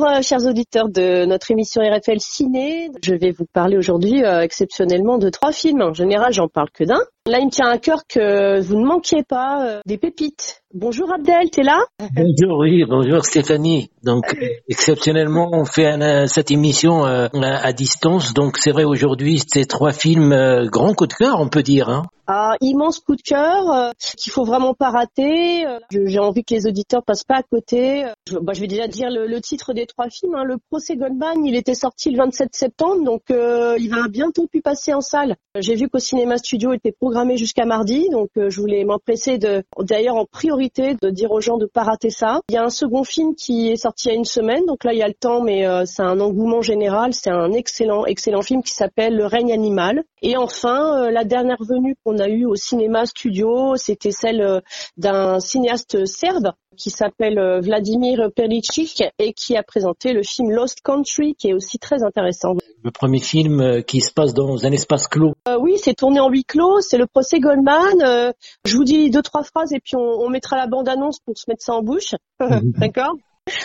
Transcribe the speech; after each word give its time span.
Bonjour 0.00 0.16
euh, 0.16 0.22
chers 0.22 0.46
auditeurs 0.46 0.88
de 0.88 1.26
notre 1.26 1.50
émission 1.50 1.82
RFL 1.82 2.20
Ciné. 2.20 2.88
Je 3.02 3.14
vais 3.14 3.32
vous 3.32 3.44
parler 3.44 3.76
aujourd'hui 3.76 4.24
euh, 4.24 4.40
exceptionnellement 4.40 5.18
de 5.18 5.28
trois 5.28 5.52
films. 5.52 5.82
En 5.82 5.92
général, 5.92 6.32
j'en 6.32 6.48
parle 6.48 6.70
que 6.70 6.84
d'un. 6.84 7.02
Là, 7.26 7.38
il 7.38 7.46
me 7.46 7.50
tient 7.50 7.68
à 7.68 7.76
cœur 7.76 8.00
que 8.08 8.60
vous 8.62 8.76
ne 8.80 8.86
manquiez 8.86 9.22
pas 9.24 9.66
euh, 9.66 9.80
des 9.84 9.98
pépites. 9.98 10.62
Bonjour 10.72 11.12
Abdel, 11.12 11.50
t'es 11.50 11.62
là? 11.62 11.78
Bonjour, 12.16 12.60
oui, 12.60 12.84
bonjour 12.88 13.24
Stéphanie. 13.26 13.90
Donc, 14.04 14.24
exceptionnellement, 14.68 15.50
on 15.52 15.64
fait 15.66 15.86
un- 15.86 16.26
cette 16.28 16.50
émission 16.50 17.04
euh, 17.04 17.26
à, 17.42 17.66
à 17.66 17.72
distance. 17.74 18.32
Donc, 18.32 18.56
c'est 18.56 18.70
vrai, 18.70 18.84
aujourd'hui, 18.84 19.38
c'est 19.46 19.66
trois 19.66 19.92
films 19.92 20.32
euh, 20.32 20.66
grand 20.70 20.94
coup 20.94 21.06
de 21.06 21.12
cœur, 21.12 21.40
on 21.40 21.48
peut 21.48 21.62
dire. 21.64 21.90
Hein. 21.90 22.04
Un 22.28 22.54
immense 22.60 23.00
coup 23.00 23.16
de 23.16 23.22
cœur 23.22 23.68
euh, 23.72 23.90
qu'il 24.16 24.30
faut 24.32 24.44
vraiment 24.44 24.72
pas 24.72 24.90
rater. 24.90 25.66
Euh, 25.66 25.78
J'ai 25.90 26.20
envie 26.20 26.44
que 26.44 26.54
les 26.54 26.66
auditeurs 26.68 27.02
passent 27.04 27.24
pas 27.24 27.38
à 27.38 27.42
côté. 27.42 28.04
Euh, 28.04 28.12
Je, 28.30 28.38
bah, 28.38 28.52
je 28.54 28.60
vais 28.60 28.68
déjà 28.68 28.86
dire 28.86 29.10
le, 29.10 29.26
le 29.26 29.40
titre 29.40 29.72
des 29.74 29.86
trois 29.86 30.08
films. 30.08 30.36
hein. 30.36 30.44
Le 30.44 30.56
procès 30.70 30.94
Goldman, 30.96 31.44
il 31.44 31.56
était 31.56 31.74
sorti 31.74 32.10
le 32.12 32.18
27 32.18 32.50
septembre, 32.54 33.02
donc 33.04 33.22
euh, 33.32 33.76
il 33.80 33.90
va 33.90 34.06
bientôt 34.08 34.46
plus 34.46 34.62
passer 34.62 34.94
en 34.94 35.00
salle. 35.00 35.34
J'ai 35.58 35.74
vu 35.74 35.88
qu'au 35.88 35.98
cinéma 35.98 36.38
studio 36.38 36.72
il 36.72 36.76
était 36.76 36.92
programmé 37.10 37.36
jusqu'à 37.36 37.64
mardi, 37.64 38.08
donc 38.08 38.28
euh, 38.36 38.50
je 38.50 38.60
voulais 38.60 38.84
m'empresser 38.84 39.36
de, 39.36 39.64
d'ailleurs 39.80 40.14
en 40.14 40.26
priorité, 40.26 40.94
de 40.94 41.10
dire 41.10 41.32
aux 41.32 41.40
gens 41.40 41.56
de 41.56 41.66
pas 41.66 41.82
rater 41.82 42.08
ça. 42.08 42.40
Il 42.48 42.54
y 42.54 42.56
a 42.56 42.62
un 42.62 42.70
second 42.70 43.02
film 43.02 43.34
qui 43.34 43.68
est 43.68 43.74
sorti 43.74 44.06
il 44.06 44.12
y 44.12 44.14
a 44.14 44.16
une 44.16 44.24
semaine, 44.24 44.64
donc 44.64 44.84
là 44.84 44.92
il 44.92 45.00
y 45.00 45.02
a 45.02 45.08
le 45.08 45.14
temps, 45.14 45.42
mais 45.42 45.66
euh, 45.66 45.82
c'est 45.86 46.02
un 46.02 46.20
engouement 46.20 46.62
général. 46.62 47.12
C'est 47.12 47.30
un 47.30 47.50
excellent, 47.50 48.06
excellent 48.06 48.42
film 48.42 48.62
qui 48.62 48.72
s'appelle 48.72 49.16
Le 49.16 49.26
règne 49.26 49.52
animal. 49.52 50.04
Et 50.22 50.36
enfin, 50.36 51.06
euh, 51.06 51.10
la 51.10 51.24
dernière 51.24 51.58
venue 51.68 51.96
qu'on 52.04 52.20
a 52.20 52.28
eue 52.28 52.46
au 52.46 52.54
cinéma 52.54 53.06
studio, 53.06 53.74
c'était 53.74 54.12
celle 54.12 54.62
d'un 54.96 55.40
cinéaste 55.40 56.06
serbe 56.06 56.52
qui 56.76 56.90
s'appelle 56.90 57.60
Vladimir 57.60 58.30
Pericic 58.34 59.02
et 59.18 59.32
qui 59.34 59.56
a 59.56 59.62
présenté 59.62 60.12
le 60.12 60.22
film 60.22 60.50
Lost 60.50 60.80
Country, 60.82 61.34
qui 61.34 61.48
est 61.48 61.52
aussi 61.52 61.78
très 61.78 62.02
intéressant. 62.02 62.54
Le 62.82 62.90
premier 62.90 63.18
film 63.18 63.82
qui 63.82 64.00
se 64.00 64.12
passe 64.12 64.32
dans 64.32 64.64
un 64.64 64.72
espace 64.72 65.06
clos. 65.06 65.34
Oui, 65.58 65.74
c'est 65.76 65.94
tourné 65.94 66.20
en 66.20 66.30
huis 66.30 66.44
clos, 66.44 66.80
c'est 66.80 66.96
le 67.00 67.06
procès 67.06 67.40
Goldman. 67.40 68.02
Euh, 68.02 68.32
je 68.64 68.76
vous 68.76 68.84
dis 68.84 69.10
deux 69.10 69.22
trois 69.22 69.42
phrases 69.42 69.72
et 69.72 69.80
puis 69.80 69.96
on, 69.96 70.20
on 70.20 70.28
mettra 70.28 70.56
la 70.56 70.66
bande 70.66 70.88
annonce 70.88 71.18
pour 71.20 71.36
se 71.36 71.44
mettre 71.48 71.64
ça 71.64 71.72
en 71.74 71.82
bouche, 71.82 72.14
d'accord? 72.78 73.16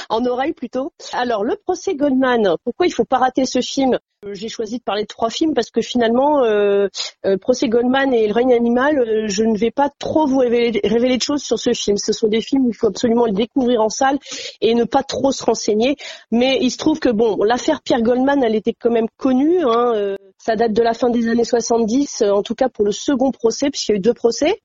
En 0.10 0.26
oreille 0.26 0.54
plutôt. 0.54 0.94
Alors 1.14 1.44
le 1.44 1.58
procès 1.58 1.96
Goldman, 1.96 2.56
pourquoi 2.64 2.88
il 2.88 2.92
faut 2.92 3.06
pas 3.06 3.18
rater 3.18 3.46
ce 3.46 3.62
film? 3.62 4.00
Euh, 4.26 4.34
J'ai 4.34 4.48
choisi 4.48 4.78
de 4.78 4.84
parler 4.84 5.04
de 5.04 5.08
trois 5.08 5.30
films 5.30 5.54
parce 5.54 5.70
que 5.70 5.82
finalement, 5.82 6.44
euh, 6.44 6.88
euh, 7.26 7.38
procès 7.38 7.68
Goldman 7.68 8.14
et 8.14 8.28
Le 8.28 8.34
règne 8.34 8.54
animal, 8.54 8.98
euh, 8.98 9.28
je 9.28 9.44
ne 9.44 9.58
vais 9.58 9.72
pas 9.72 9.90
trop 10.00 10.26
vous 10.26 10.40
révéler, 10.40 10.80
révéler 10.84 11.18
de 11.18 11.22
choses 11.22 11.44
sur 11.44 11.60
ce 11.60 11.74
film. 11.74 11.98
Ce 11.98 12.14
sont 12.14 12.28
des 12.28 12.42
films 12.42 12.66
où 12.66 12.70
il 12.70 12.76
faut 12.76 12.88
absolument 12.88 13.26
le 13.26 13.34
découvrir 13.34 13.82
en 13.82 13.90
salle 13.90 14.18
et 14.62 14.74
ne 14.74 14.86
pas 14.86 15.04
trop 15.04 15.32
se 15.32 15.44
renseigner. 15.44 15.98
Mais 16.32 16.58
il 16.62 16.72
se 16.72 16.78
trouve 16.78 17.00
que 17.00 17.10
bon, 17.10 17.44
l'affaire 17.44 17.82
Pierre 17.84 18.02
Goldman, 18.02 18.44
elle 18.44 18.56
était 18.56 18.74
quand 18.74 18.92
même 18.92 19.08
connue. 19.18 19.62
Hein, 19.64 19.94
euh, 19.94 20.16
ça 20.46 20.56
date 20.56 20.74
de 20.74 20.84
la 20.84 20.94
fin 20.94 21.10
des 21.10 21.28
années 21.28 21.44
70, 21.44 22.22
euh, 22.22 22.30
en 22.30 22.44
tout 22.44 22.54
cas 22.54 22.70
pour 22.70 22.86
le 22.86 22.92
second 22.92 23.32
procès, 23.32 23.72
puisqu'il 23.72 23.94
y 23.94 23.96
a 23.96 23.98
eu 23.98 24.00
deux 24.00 24.14
procès. 24.14 24.62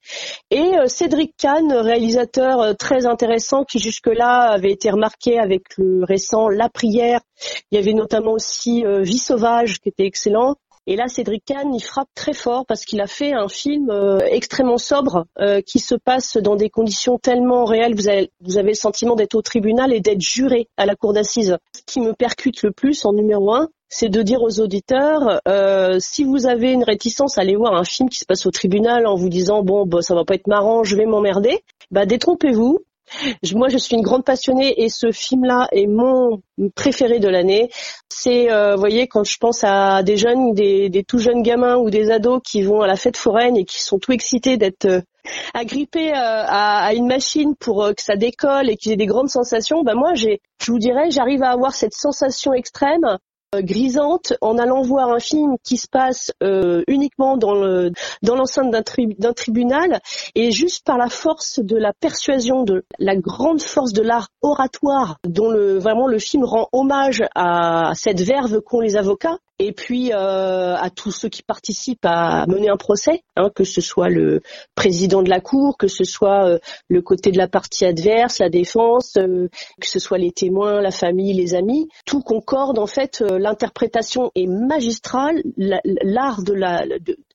Et 0.50 0.76
euh, 0.76 0.86
Cédric 0.88 1.34
Kahn, 1.38 1.72
réalisateur 1.72 2.60
euh, 2.60 2.72
très 2.74 3.06
intéressant, 3.06 3.64
qui 3.64 3.78
jusque-là 3.78 4.50
avait 4.50 4.72
été 4.72 4.90
remarqué 4.90 5.38
avec 5.38 5.62
le 5.78 6.04
récent 6.04 6.50
La 6.50 6.69
Prière. 6.69 7.20
Il 7.70 7.76
y 7.76 7.78
avait 7.78 7.94
notamment 7.94 8.32
aussi 8.32 8.84
Vie 9.00 9.19
sauvage, 9.19 9.80
qui 9.80 9.88
était 9.88 10.04
excellent. 10.04 10.56
Et 10.90 10.96
là, 10.96 11.06
Cédric 11.06 11.44
Kahn, 11.44 11.72
il 11.72 11.84
frappe 11.84 12.08
très 12.16 12.32
fort 12.32 12.66
parce 12.66 12.84
qu'il 12.84 13.00
a 13.00 13.06
fait 13.06 13.32
un 13.32 13.46
film 13.46 13.90
euh, 13.90 14.18
extrêmement 14.28 14.76
sobre 14.76 15.24
euh, 15.38 15.60
qui 15.60 15.78
se 15.78 15.94
passe 15.94 16.36
dans 16.36 16.56
des 16.56 16.68
conditions 16.68 17.16
tellement 17.16 17.64
réelles. 17.64 17.94
Vous 17.94 18.08
avez, 18.08 18.32
vous 18.40 18.58
avez 18.58 18.70
le 18.70 18.74
sentiment 18.74 19.14
d'être 19.14 19.36
au 19.36 19.40
tribunal 19.40 19.94
et 19.94 20.00
d'être 20.00 20.20
juré 20.20 20.66
à 20.76 20.86
la 20.86 20.96
cour 20.96 21.12
d'assises. 21.12 21.56
Ce 21.76 21.82
qui 21.86 22.00
me 22.00 22.12
percute 22.12 22.64
le 22.64 22.72
plus 22.72 23.04
en 23.04 23.12
numéro 23.12 23.54
un, 23.54 23.68
c'est 23.88 24.08
de 24.08 24.20
dire 24.22 24.42
aux 24.42 24.58
auditeurs, 24.58 25.40
euh, 25.46 25.98
si 26.00 26.24
vous 26.24 26.46
avez 26.48 26.72
une 26.72 26.82
réticence 26.82 27.38
à 27.38 27.42
aller 27.42 27.54
voir 27.54 27.76
un 27.76 27.84
film 27.84 28.08
qui 28.08 28.18
se 28.18 28.24
passe 28.24 28.44
au 28.46 28.50
tribunal 28.50 29.06
en 29.06 29.14
vous 29.14 29.28
disant 29.28 29.62
bon, 29.62 29.86
bah, 29.86 30.02
ça 30.02 30.16
va 30.16 30.24
pas 30.24 30.34
être 30.34 30.48
marrant, 30.48 30.82
je 30.82 30.96
vais 30.96 31.06
m'emmerder, 31.06 31.62
bah 31.92 32.04
détrompez-vous. 32.04 32.80
Moi, 33.54 33.69
je 33.69 33.78
suis 33.78 33.97
une 33.97 34.03
grande 34.03 34.25
passionnée 34.25 34.82
et 34.82 34.88
ce 34.88 35.10
film-là 35.10 35.69
est 35.72 35.87
mon 35.87 36.43
préféré 36.75 37.19
de 37.19 37.28
l'année. 37.28 37.71
C'est, 38.09 38.50
euh, 38.50 38.76
voyez, 38.76 39.09
quand 39.09 39.25
je 39.25 39.37
pense 39.38 39.65
à 39.65 40.03
des 40.03 40.16
jeunes, 40.16 40.53
des, 40.53 41.04
tout 41.06 41.19
jeunes 41.19 41.43
gamins 41.43 41.76
ou 41.76 41.91
des 41.91 42.10
ados 42.10 42.41
qui 42.44 42.62
vont 42.62 42.82
à 42.82 42.87
la 42.87 42.97
fête 42.97 43.16
foraine 43.16 43.56
et 43.56 43.65
qui 43.65 43.82
sont 43.82 43.99
tout 43.99 44.12
excités 44.12 44.56
d'être 44.56 44.87
euh, 44.87 45.00
agrippés 45.54 46.12
euh, 46.12 46.44
à, 46.47 46.93
une 46.94 47.06
machine 47.06 47.54
pour 47.56 47.88
que 47.97 48.03
ça 48.03 48.16
décolle 48.16 48.70
et 48.70 48.76
qu'ils 48.76 48.93
aient 48.93 48.97
des 48.97 49.06
grandes 49.06 49.31
sensations, 49.31 49.82
ben 49.82 49.94
moi, 49.94 50.15
j'ai, 50.15 50.41
je 50.62 50.72
vous 50.72 50.78
dirais, 50.78 51.10
j'arrive 51.10 51.43
à 51.43 51.50
avoir 51.50 51.72
cette 51.72 51.94
sensation 51.94 52.53
extrême 52.53 53.19
grisante 53.59 54.33
en 54.41 54.59
allant 54.59 54.83
voir 54.83 55.11
un 55.11 55.19
film 55.19 55.56
qui 55.65 55.77
se 55.77 55.88
passe 55.88 56.33
euh, 56.43 56.83
uniquement 56.87 57.37
dans 57.37 57.55
le 57.55 57.91
dans 58.22 58.37
l'enceinte 58.37 58.71
d'un 58.71 59.33
tribunal 59.33 60.00
et 60.37 60.53
juste 60.53 60.84
par 60.84 60.97
la 60.97 61.09
force 61.09 61.59
de 61.59 61.77
la 61.77 61.93
persuasion 61.93 62.62
de 62.62 62.84
la 62.99 63.16
grande 63.16 63.61
force 63.61 63.93
de 63.93 64.03
l'art 64.03 64.28
oratoire 64.41 65.19
dont 65.25 65.50
le 65.50 65.78
vraiment 65.78 66.06
le 66.06 66.19
film 66.19 66.44
rend 66.44 66.69
hommage 66.72 67.25
à 67.34 67.93
cette 67.94 68.21
verve 68.21 68.61
qu'ont 68.61 68.81
les 68.81 68.97
avocats 68.97 69.38
et 69.60 69.72
puis 69.72 70.12
euh, 70.12 70.75
à 70.75 70.91
tous 70.91 71.10
ceux 71.12 71.28
qui 71.28 71.43
participent 71.43 72.04
à 72.04 72.47
mener 72.48 72.69
un 72.71 72.76
procès, 72.76 73.22
hein, 73.37 73.50
que 73.54 73.65
ce 73.65 73.81
soit 73.81 74.09
le 74.09 74.41
président 74.75 75.22
de 75.22 75.28
la 75.31 75.41
cour, 75.41 75.76
que 75.78 75.87
ce 75.87 76.03
soit 76.04 76.47
euh, 76.47 76.59
le 76.88 77.03
côté 77.03 77.31
de 77.31 77.38
la 77.38 77.47
partie 77.47 77.84
adverse, 77.84 78.38
la 78.38 78.49
défense, 78.49 79.16
euh, 79.19 79.49
que 79.81 79.87
ce 79.87 79.99
soit 79.99 80.19
les 80.19 80.32
témoins, 80.32 80.81
la 80.81 80.91
famille, 80.91 81.34
les 81.34 81.54
amis, 81.54 81.88
tout 82.06 82.22
concorde 82.22 82.78
en 82.78 82.87
fait. 82.87 83.20
euh, 83.22 83.38
L'interprétation 83.38 84.31
est 84.34 84.47
magistrale, 84.47 85.43
la- 85.56 85.82
l'art 85.84 86.43
de 86.43 86.54
la 86.54 86.84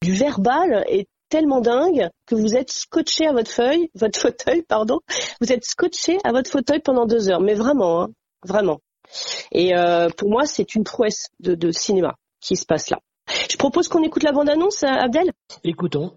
du 0.01 0.11
verbal 0.11 0.83
est 0.89 1.07
tellement 1.29 1.61
dingue 1.61 2.09
que 2.27 2.35
vous 2.35 2.55
êtes 2.55 2.71
scotché 2.71 3.27
à 3.27 3.33
votre 3.33 3.51
feuille, 3.51 3.89
votre 3.95 4.19
fauteuil, 4.19 4.63
pardon, 4.63 4.99
vous 5.41 5.51
êtes 5.51 5.65
scotché 5.65 6.17
à 6.23 6.31
votre 6.31 6.49
fauteuil 6.49 6.79
pendant 6.79 7.05
deux 7.05 7.29
heures, 7.29 7.41
mais 7.41 7.53
vraiment, 7.55 8.01
hein, 8.01 8.07
vraiment. 8.45 8.79
Et 9.51 9.75
euh, 9.75 10.09
pour 10.17 10.29
moi, 10.29 10.45
c'est 10.45 10.75
une 10.75 10.83
prouesse 10.83 11.29
de, 11.39 11.55
de 11.55 11.71
cinéma 11.71 12.15
qui 12.41 12.55
se 12.55 12.65
passe 12.65 12.89
là. 12.89 12.99
Je 13.49 13.57
propose 13.57 13.87
qu'on 13.87 14.03
écoute 14.03 14.23
la 14.23 14.31
bande-annonce, 14.31 14.83
euh, 14.83 14.87
Abdel? 14.87 15.31
Écoutons. 15.63 16.13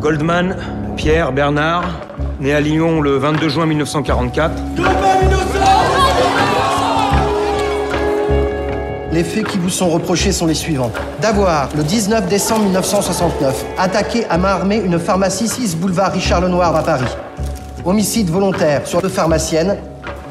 Goldman, 0.00 0.56
Pierre 0.96 1.32
Bernard, 1.32 1.84
né 2.40 2.54
à 2.54 2.60
Lyon 2.60 3.00
le 3.00 3.16
22 3.16 3.48
juin 3.48 3.66
1944. 3.66 4.52
Les 9.10 9.24
faits 9.24 9.48
qui 9.48 9.58
vous 9.58 9.70
sont 9.70 9.88
reprochés 9.88 10.30
sont 10.30 10.46
les 10.46 10.54
suivants. 10.54 10.92
D'avoir, 11.20 11.74
le 11.74 11.82
19 11.82 12.28
décembre 12.28 12.64
1969, 12.64 13.64
attaqué 13.76 14.24
à 14.26 14.38
main 14.38 14.50
armée 14.50 14.76
une 14.76 14.98
pharmacie 14.98 15.48
6 15.48 15.76
boulevard 15.76 16.12
Richard 16.12 16.42
Lenoir 16.42 16.76
à 16.76 16.84
Paris. 16.84 17.16
Homicide 17.84 18.30
volontaire 18.30 18.86
sur 18.86 19.00
deux 19.02 19.08
pharmaciennes. 19.08 19.78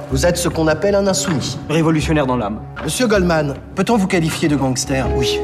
Vous 0.10 0.26
êtes 0.26 0.38
ce 0.38 0.48
qu'on 0.48 0.68
appelle 0.68 0.96
un 0.96 1.06
insoumis. 1.06 1.58
Révolutionnaire 1.70 2.26
dans 2.26 2.38
l'âme. 2.38 2.62
Monsieur 2.82 3.08
Goldman, 3.08 3.56
peut-on 3.76 3.98
vous 3.98 4.08
qualifier 4.08 4.48
de 4.48 4.56
gangster? 4.56 5.06
Oui. 5.18 5.38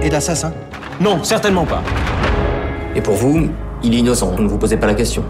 Et 0.00 0.08
d'assassin? 0.08 0.54
Non, 1.02 1.22
certainement 1.22 1.66
pas. 1.66 1.82
Et 2.94 3.02
pour 3.02 3.14
vous, 3.14 3.50
il 3.82 3.94
est 3.94 3.98
innocent, 3.98 4.32
ne 4.38 4.48
vous 4.48 4.56
posez 4.56 4.78
pas 4.78 4.86
la 4.86 4.94
question. 4.94 5.22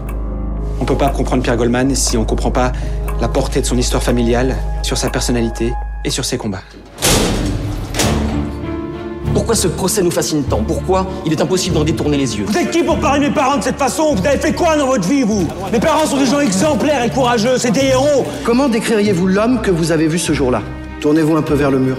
On 0.79 0.85
peut 0.85 0.95
pas 0.97 1.09
comprendre 1.09 1.43
Pierre 1.43 1.57
Goldman 1.57 1.93
si 1.95 2.17
on 2.17 2.23
comprend 2.23 2.51
pas 2.51 2.71
la 3.19 3.27
portée 3.27 3.59
de 3.59 3.65
son 3.65 3.77
histoire 3.77 4.01
familiale, 4.01 4.55
sur 4.83 4.97
sa 4.97 5.09
personnalité 5.09 5.73
et 6.05 6.09
sur 6.09 6.23
ses 6.23 6.37
combats. 6.37 6.63
Pourquoi 9.45 9.61
ce 9.61 9.67
procès 9.67 10.01
nous 10.01 10.09
fascine 10.09 10.43
tant? 10.43 10.63
Pourquoi 10.67 11.05
il 11.23 11.31
est 11.31 11.39
impossible 11.39 11.75
d'en 11.75 11.83
détourner 11.83 12.17
les 12.17 12.35
yeux? 12.35 12.45
Vous 12.47 12.57
êtes 12.57 12.71
qui 12.71 12.81
pour 12.81 12.97
parler 12.97 13.19
de 13.19 13.25
mes 13.27 13.31
parents 13.31 13.57
de 13.57 13.63
cette 13.63 13.77
façon? 13.77 14.15
Vous 14.15 14.25
avez 14.25 14.39
fait 14.39 14.53
quoi 14.53 14.75
dans 14.75 14.87
votre 14.87 15.07
vie, 15.07 15.21
vous? 15.21 15.47
Mes 15.71 15.79
parents 15.79 16.07
sont 16.07 16.17
des 16.17 16.25
gens 16.25 16.39
exemplaires 16.39 17.03
et 17.03 17.11
courageux, 17.11 17.59
c'est 17.59 17.69
des 17.69 17.85
héros. 17.85 18.25
Comment 18.43 18.67
décririez-vous 18.67 19.27
l'homme 19.27 19.61
que 19.61 19.69
vous 19.69 19.91
avez 19.91 20.07
vu 20.07 20.17
ce 20.17 20.33
jour-là? 20.33 20.63
Tournez-vous 20.99 21.37
un 21.37 21.43
peu 21.43 21.53
vers 21.53 21.69
le 21.69 21.77
mur. 21.77 21.95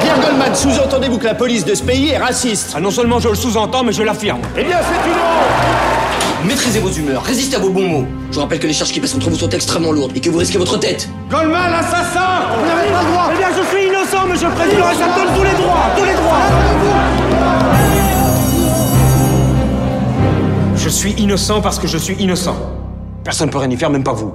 Pierre 0.00 0.18
Goldman, 0.20 0.52
sous-entendez-vous 0.52 1.18
que 1.18 1.26
la 1.26 1.36
police 1.36 1.64
de 1.64 1.76
ce 1.76 1.84
pays 1.84 2.08
est 2.08 2.18
raciste? 2.18 2.72
Ah, 2.74 2.80
non 2.80 2.90
seulement 2.90 3.20
je 3.20 3.28
le 3.28 3.36
sous-entends, 3.36 3.84
mais 3.84 3.92
je 3.92 4.02
l'affirme. 4.02 4.40
Eh 4.58 4.64
bien, 4.64 4.78
faites 4.78 5.06
une 5.06 5.12
honte 5.12 5.79
Maîtrisez 6.46 6.80
vos 6.80 6.90
humeurs, 6.90 7.22
résistez 7.22 7.56
à 7.56 7.58
vos 7.58 7.68
bons 7.70 7.86
mots. 7.86 8.06
Je 8.30 8.36
vous 8.36 8.40
rappelle 8.40 8.58
que 8.60 8.66
les 8.66 8.72
charges 8.72 8.92
qui 8.92 9.00
pèsent 9.00 9.12
contre 9.12 9.28
vous 9.28 9.36
sont 9.36 9.48
extrêmement 9.50 9.92
lourdes 9.92 10.12
et 10.14 10.20
que 10.20 10.30
vous 10.30 10.38
risquez 10.38 10.58
votre 10.58 10.78
tête. 10.78 11.08
Goldman, 11.30 11.72
assassin 11.74 12.48
Vous 12.58 12.66
n'avez 12.66 12.90
pas 12.90 13.02
le 13.02 13.10
droit 13.10 13.30
Eh 13.32 13.36
bien, 13.36 13.48
je 13.56 13.62
suis 13.68 13.86
innocent, 13.86 14.26
monsieur 14.26 14.48
le 14.48 14.54
président, 14.54 14.90
et 14.90 14.94
ça 14.94 15.06
me 15.06 15.14
donne 15.26 15.36
tous 15.36 15.44
les 15.44 15.62
droits 15.62 15.90
Tous 15.96 16.04
les 16.04 16.14
droits 16.14 16.46
Je 20.76 20.88
suis 20.88 21.12
innocent 21.12 21.60
parce 21.60 21.78
que 21.78 21.86
je 21.86 21.98
suis 21.98 22.14
innocent. 22.14 22.56
Personne 23.22 23.48
ne 23.48 23.52
peut 23.52 23.58
rien 23.58 23.70
y 23.70 23.76
faire, 23.76 23.90
même 23.90 24.02
pas 24.02 24.14
vous. 24.14 24.32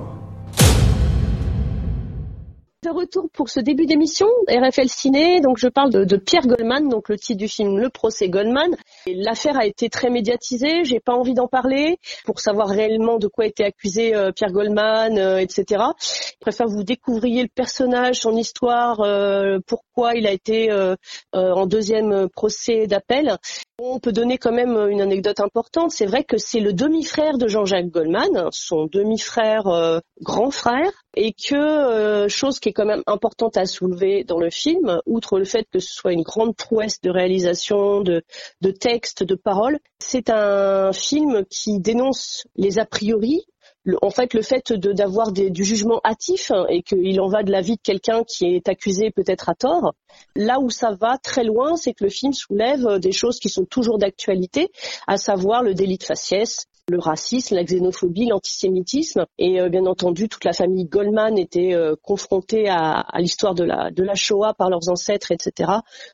De 2.85 2.91
retour 2.91 3.29
pour 3.33 3.49
ce 3.49 3.59
début 3.59 3.87
d'émission, 3.87 4.27
RFL 4.47 4.87
Ciné. 4.87 5.41
Donc, 5.41 5.57
je 5.57 5.67
parle 5.67 5.89
de, 5.91 6.17
Pierre 6.17 6.45
Goldman, 6.45 6.87
donc 6.87 7.09
le 7.09 7.17
titre 7.17 7.39
du 7.39 7.47
film 7.47 7.79
Le 7.79 7.89
procès 7.89 8.29
Goldman. 8.29 8.75
L'affaire 9.07 9.57
a 9.57 9.65
été 9.65 9.89
très 9.89 10.11
médiatisée. 10.11 10.83
J'ai 10.83 10.99
pas 10.99 11.13
envie 11.13 11.33
d'en 11.33 11.47
parler 11.47 11.97
pour 12.25 12.39
savoir 12.39 12.67
réellement 12.69 13.17
de 13.17 13.27
quoi 13.27 13.47
était 13.47 13.63
accusé 13.63 14.15
euh, 14.15 14.31
Pierre 14.31 14.51
Goldman, 14.51 15.17
euh, 15.17 15.39
etc. 15.39 15.83
Je 15.99 16.37
préfère 16.39 16.67
vous 16.67 16.83
découvriez 16.83 17.41
le 17.41 17.49
personnage, 17.49 18.19
son 18.19 18.35
histoire, 18.37 18.99
euh, 19.01 19.57
pourquoi 19.65 20.13
il 20.13 20.27
a 20.27 20.31
été 20.31 20.71
en 21.33 21.65
deuxième 21.65 22.29
procès 22.29 22.85
d'appel. 22.85 23.37
On 23.79 23.99
peut 23.99 24.11
donner 24.11 24.37
quand 24.37 24.51
même 24.51 24.77
une 24.89 25.01
anecdote 25.01 25.39
importante. 25.39 25.91
C'est 25.91 26.05
vrai 26.05 26.23
que 26.23 26.37
c'est 26.37 26.59
le 26.59 26.73
demi-frère 26.73 27.37
de 27.37 27.47
Jean-Jacques 27.47 27.89
Goldman, 27.89 28.49
son 28.51 28.85
demi-frère 28.85 30.01
grand 30.21 30.51
frère, 30.51 30.91
et 31.15 31.33
que 31.33 32.27
chose 32.27 32.59
qui 32.59 32.69
est 32.69 32.73
quand 32.73 32.85
même 32.85 33.03
importante 33.07 33.57
à 33.57 33.65
soulever 33.65 34.23
dans 34.23 34.39
le 34.39 34.49
film, 34.49 34.99
outre 35.05 35.39
le 35.39 35.45
fait 35.45 35.67
que 35.71 35.79
ce 35.79 35.93
soit 35.93 36.13
une 36.13 36.23
grande 36.23 36.55
prouesse 36.55 37.01
de 37.01 37.09
réalisation, 37.09 38.01
de, 38.01 38.23
de 38.61 38.71
texte, 38.71 39.23
de 39.23 39.35
paroles, 39.35 39.79
c'est 39.99 40.29
un 40.29 40.91
film 40.93 41.45
qui 41.49 41.79
dénonce 41.79 42.45
les 42.55 42.79
a 42.79 42.85
priori. 42.85 43.45
En 44.01 44.09
fait, 44.09 44.33
le 44.33 44.41
fait 44.41 44.73
d'avoir 44.73 45.31
du 45.31 45.63
jugement 45.63 46.01
hâtif 46.03 46.49
hein, 46.51 46.65
et 46.69 46.81
qu'il 46.81 47.19
en 47.21 47.27
va 47.27 47.43
de 47.43 47.51
la 47.51 47.61
vie 47.61 47.75
de 47.75 47.81
quelqu'un 47.81 48.23
qui 48.23 48.45
est 48.45 48.67
accusé 48.67 49.11
peut-être 49.11 49.47
à 49.47 49.53
tort, 49.53 49.93
là 50.35 50.59
où 50.59 50.71
ça 50.71 50.95
va 50.99 51.17
très 51.19 51.43
loin, 51.43 51.75
c'est 51.75 51.93
que 51.93 52.03
le 52.03 52.09
film 52.09 52.33
soulève 52.33 52.99
des 52.99 53.11
choses 53.11 53.39
qui 53.39 53.49
sont 53.49 53.65
toujours 53.65 53.99
d'actualité, 53.99 54.69
à 55.05 55.17
savoir 55.17 55.61
le 55.61 55.75
délit 55.75 55.99
de 55.99 56.03
faciès, 56.03 56.65
le 56.89 56.99
racisme, 56.99 57.55
la 57.55 57.63
xénophobie, 57.63 58.27
l'antisémitisme. 58.27 59.25
Et 59.37 59.59
euh, 59.59 59.69
bien 59.69 59.85
entendu, 59.85 60.29
toute 60.29 60.45
la 60.45 60.53
famille 60.53 60.85
Goldman 60.85 61.37
était 61.37 61.73
euh, 61.73 61.95
confrontée 62.01 62.69
à, 62.69 63.05
l'histoire 63.17 63.55
de 63.55 63.63
la, 63.63 63.91
de 63.91 64.03
la 64.03 64.15
Shoah 64.15 64.53
par 64.53 64.69
leurs 64.69 64.89
ancêtres, 64.89 65.31
etc. 65.31 65.71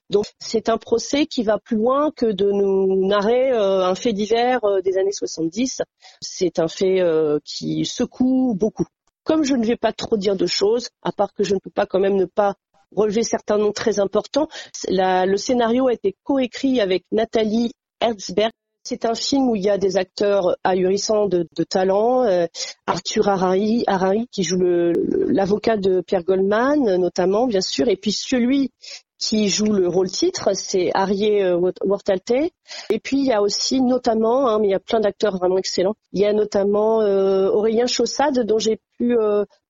Donc 0.09 0.25
c'est 0.39 0.69
un 0.69 0.77
procès 0.77 1.25
qui 1.25 1.43
va 1.43 1.57
plus 1.57 1.77
loin 1.77 2.11
que 2.11 2.25
de 2.25 2.51
nous 2.51 3.05
narrer 3.05 3.51
euh, 3.51 3.85
un 3.85 3.95
fait 3.95 4.13
divers 4.13 4.61
des 4.83 4.97
années 4.97 5.11
70. 5.11 5.81
C'est 6.21 6.59
un 6.59 6.67
fait 6.67 7.01
qui 7.43 7.85
secoue 7.85 8.55
beaucoup. 8.55 8.85
Comme 9.23 9.43
je 9.43 9.55
ne 9.55 9.65
vais 9.65 9.75
pas 9.75 9.93
trop 9.93 10.17
dire 10.17 10.35
de 10.35 10.45
choses, 10.45 10.89
à 11.03 11.11
part 11.11 11.33
que 11.33 11.43
je 11.43 11.53
ne 11.53 11.59
peux 11.59 11.69
pas 11.69 11.85
quand 11.85 11.99
même 11.99 12.15
ne 12.15 12.25
pas 12.25 12.55
relever 12.95 13.23
certains 13.23 13.57
noms 13.57 13.71
très 13.71 13.99
importants, 13.99 14.47
le 14.87 15.37
scénario 15.37 15.87
a 15.87 15.93
été 15.93 16.15
coécrit 16.23 16.81
avec 16.81 17.05
Nathalie 17.11 17.71
Herzberg, 17.99 18.51
c'est 18.83 19.05
un 19.05 19.13
film 19.13 19.49
où 19.49 19.55
il 19.55 19.63
y 19.63 19.69
a 19.69 19.77
des 19.77 19.97
acteurs 19.97 20.57
ahurissants 20.63 21.27
de, 21.27 21.47
talent. 21.69 22.23
Euh, 22.23 22.47
Arthur 22.87 23.29
Harari, 23.29 23.85
qui 24.31 24.43
joue 24.43 24.57
l'avocat 24.59 25.77
de 25.77 26.01
Pierre 26.01 26.23
Goldman, 26.23 26.97
notamment, 26.97 27.47
bien 27.47 27.61
sûr, 27.61 27.87
et 27.87 27.95
puis 27.95 28.11
celui 28.11 28.71
qui 29.19 29.49
joue 29.49 29.71
le 29.71 29.87
rôle 29.87 30.09
titre, 30.09 30.49
c'est 30.55 30.89
Arié 30.95 31.43
euh, 31.43 31.71
Wortalte. 31.85 32.51
Et 32.89 32.99
puis 32.99 33.19
il 33.19 33.25
y 33.27 33.31
a 33.31 33.43
aussi 33.43 33.79
notamment, 33.79 34.49
hein, 34.49 34.57
mais 34.59 34.69
il 34.69 34.71
y 34.71 34.75
a 34.75 34.79
plein 34.79 34.99
d'acteurs 34.99 35.37
vraiment 35.37 35.59
excellents. 35.59 35.93
Il 36.11 36.21
y 36.21 36.25
a 36.25 36.33
notamment 36.33 37.01
euh, 37.01 37.47
Aurélien 37.49 37.85
Chaussade, 37.85 38.39
dont 38.39 38.57
j'ai 38.57 38.79
pu, 38.97 39.15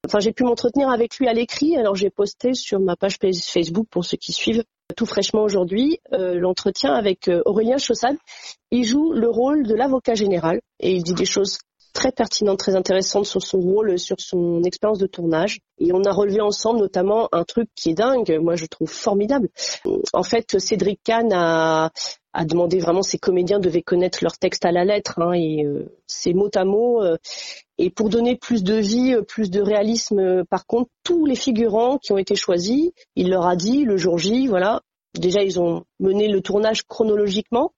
enfin 0.06 0.19
j'ai 0.19 0.31
pu 0.31 0.46
m'entretenir 0.46 0.90
avec 0.90 1.18
lui 1.18 1.28
à 1.28 1.34
l'écrit. 1.34 1.75
Alors 1.75 1.96
j'ai 1.96 2.10
posté 2.10 2.54
sur 2.54 2.80
ma 2.80 2.96
page 2.96 3.18
Facebook 3.19 3.88
pour 3.90 4.06
ceux 4.06 4.16
qui 4.16 4.31
suivent 4.31 4.63
tout 4.91 5.05
fraîchement 5.05 5.43
aujourd'hui 5.43 5.99
euh, 6.13 6.35
l'entretien 6.35 6.93
avec 6.93 7.27
euh, 7.27 7.41
Aurélien 7.45 7.77
Chaussade. 7.77 8.17
Il 8.71 8.83
joue 8.83 9.13
le 9.13 9.29
rôle 9.29 9.67
de 9.67 9.75
l'avocat 9.75 10.15
général 10.15 10.61
et 10.79 10.93
il 10.93 11.03
dit 11.03 11.13
des 11.13 11.25
choses 11.25 11.59
très 11.93 12.11
pertinentes, 12.11 12.59
très 12.59 12.75
intéressantes 12.75 13.25
sur 13.25 13.41
son 13.41 13.59
rôle, 13.59 13.99
sur 13.99 14.15
son 14.19 14.63
expérience 14.63 14.99
de 14.99 15.07
tournage. 15.07 15.59
Et 15.77 15.91
on 15.93 16.03
a 16.03 16.11
relevé 16.11 16.41
ensemble 16.41 16.79
notamment 16.79 17.27
un 17.31 17.43
truc 17.43 17.69
qui 17.75 17.89
est 17.89 17.93
dingue, 17.93 18.39
moi 18.41 18.55
je 18.55 18.65
trouve 18.65 18.89
formidable. 18.89 19.49
En 20.13 20.23
fait, 20.23 20.57
Cédric 20.59 21.01
Kahn 21.03 21.33
a, 21.33 21.91
a 22.33 22.45
demandé 22.45 22.80
vraiment 22.80 23.01
ses 23.01 23.18
comédiens 23.18 23.60
devaient 23.60 23.81
connaître 23.81 24.19
leur 24.22 24.38
texte 24.38 24.66
à 24.66 24.72
la 24.72 24.86
lettre 24.86 25.19
hein, 25.19 25.33
et 25.33 25.66
euh, 25.66 25.92
c'est 26.07 26.33
mot 26.33 26.50
à 26.56 26.63
mot. 26.63 27.01
et 27.78 27.89
pour 27.89 28.10
donner 28.10 28.36
plus 28.36 28.63
de 28.63 28.75
vie, 28.75 29.16
plus 29.28 29.50
de 29.50 29.62
réalisme, 29.62 30.45
par 30.45 30.66
contre, 30.66 30.89
tous 31.04 31.25
les 31.25 31.36
figurants 31.36 31.98
qui 31.98 32.12
ont 32.13 32.18
été 32.18 32.36
choisis, 32.36 32.92
il 33.16 33.30
leur 33.30 33.45
a 33.45 33.56
dit 33.56 33.83
le 33.83 33.98
jour 33.98 34.18
J, 34.18 34.48
voilà, 34.48 34.81
Déjà, 35.13 35.44
ils 35.44 35.60
ont 35.60 35.86
mené 36.00 36.28
le 36.30 36.42
tournage 36.42 36.83
chronologiquement, 36.83 37.74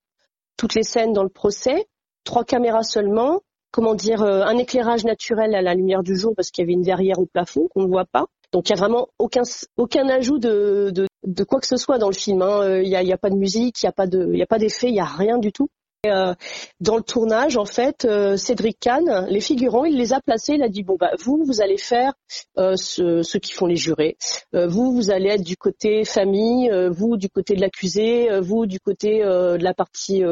toutes 0.56 0.76
les 0.76 0.84
scènes 0.84 1.14
dans 1.14 1.24
le 1.24 1.30
procès, 1.30 1.88
trois 2.24 2.44
caméras 2.44 2.84
seulement, 2.84 3.42
comment 3.74 3.96
dire, 3.96 4.22
euh, 4.22 4.44
un 4.44 4.58
éclairage 4.58 5.04
naturel 5.04 5.56
à 5.56 5.62
la 5.62 5.74
lumière 5.74 6.04
du 6.04 6.16
jour 6.16 6.34
parce 6.36 6.52
qu'il 6.52 6.62
y 6.62 6.66
avait 6.66 6.74
une 6.74 6.84
verrière 6.84 7.20
au 7.20 7.26
plafond 7.26 7.68
qu'on 7.74 7.82
ne 7.82 7.88
voit 7.88 8.06
pas. 8.06 8.28
Donc 8.54 8.70
il 8.70 8.74
n'y 8.74 8.80
a 8.80 8.82
vraiment 8.82 9.08
aucun, 9.18 9.42
aucun 9.78 10.08
ajout 10.08 10.38
de, 10.38 10.92
de, 10.94 11.08
de, 11.26 11.44
quoi 11.44 11.60
que 11.60 11.66
ce 11.66 11.76
soit 11.76 11.98
dans 11.98 12.10
le 12.10 12.14
film. 12.14 12.44
Hein. 12.44 12.62
Euh, 12.62 12.84
il 12.84 12.90
n'y 12.90 12.96
a, 12.96 13.02
y 13.02 13.12
a, 13.12 13.18
pas 13.18 13.32
de 13.32 13.36
musique, 13.36 13.82
il 13.82 13.88
n'y 13.88 13.90
a 13.90 13.94
pas 13.94 14.06
de, 14.06 14.32
il 14.32 14.46
d'effet, 14.60 14.92
n'y 14.92 15.00
a 15.00 15.06
rien 15.06 15.40
du 15.40 15.52
tout. 15.52 15.70
Euh, 16.06 16.36
dans 16.82 16.98
le 16.98 17.02
tournage, 17.02 17.56
en 17.56 17.64
fait, 17.64 18.04
euh, 18.04 18.36
Cédric 18.36 18.78
Kahn, 18.78 19.26
les 19.30 19.40
figurants, 19.40 19.86
il 19.86 19.98
les 19.98 20.12
a 20.12 20.20
placés. 20.20 20.56
Il 20.56 20.62
a 20.62 20.68
dit 20.68 20.84
bon 20.84 20.98
bah 21.00 21.12
vous, 21.24 21.42
vous 21.46 21.62
allez 21.62 21.78
faire 21.78 22.14
euh, 22.58 22.76
ce, 22.76 23.24
ceux 23.24 23.40
qui 23.40 23.54
font 23.54 23.68
les 23.68 23.78
jurés. 23.78 24.18
vous, 24.52 24.94
vous 24.94 25.12
allez 25.12 25.30
être 25.30 25.44
du 25.44 25.56
côté 25.56 26.04
famille. 26.04 26.70
vous 26.92 27.16
du 27.16 27.30
côté 27.30 27.56
de 27.56 27.62
l'accusé. 27.62 28.28
vous 28.42 28.66
du 28.66 28.82
côté 28.82 29.20
de 29.24 29.64
la 29.64 29.74
partie 29.74 30.24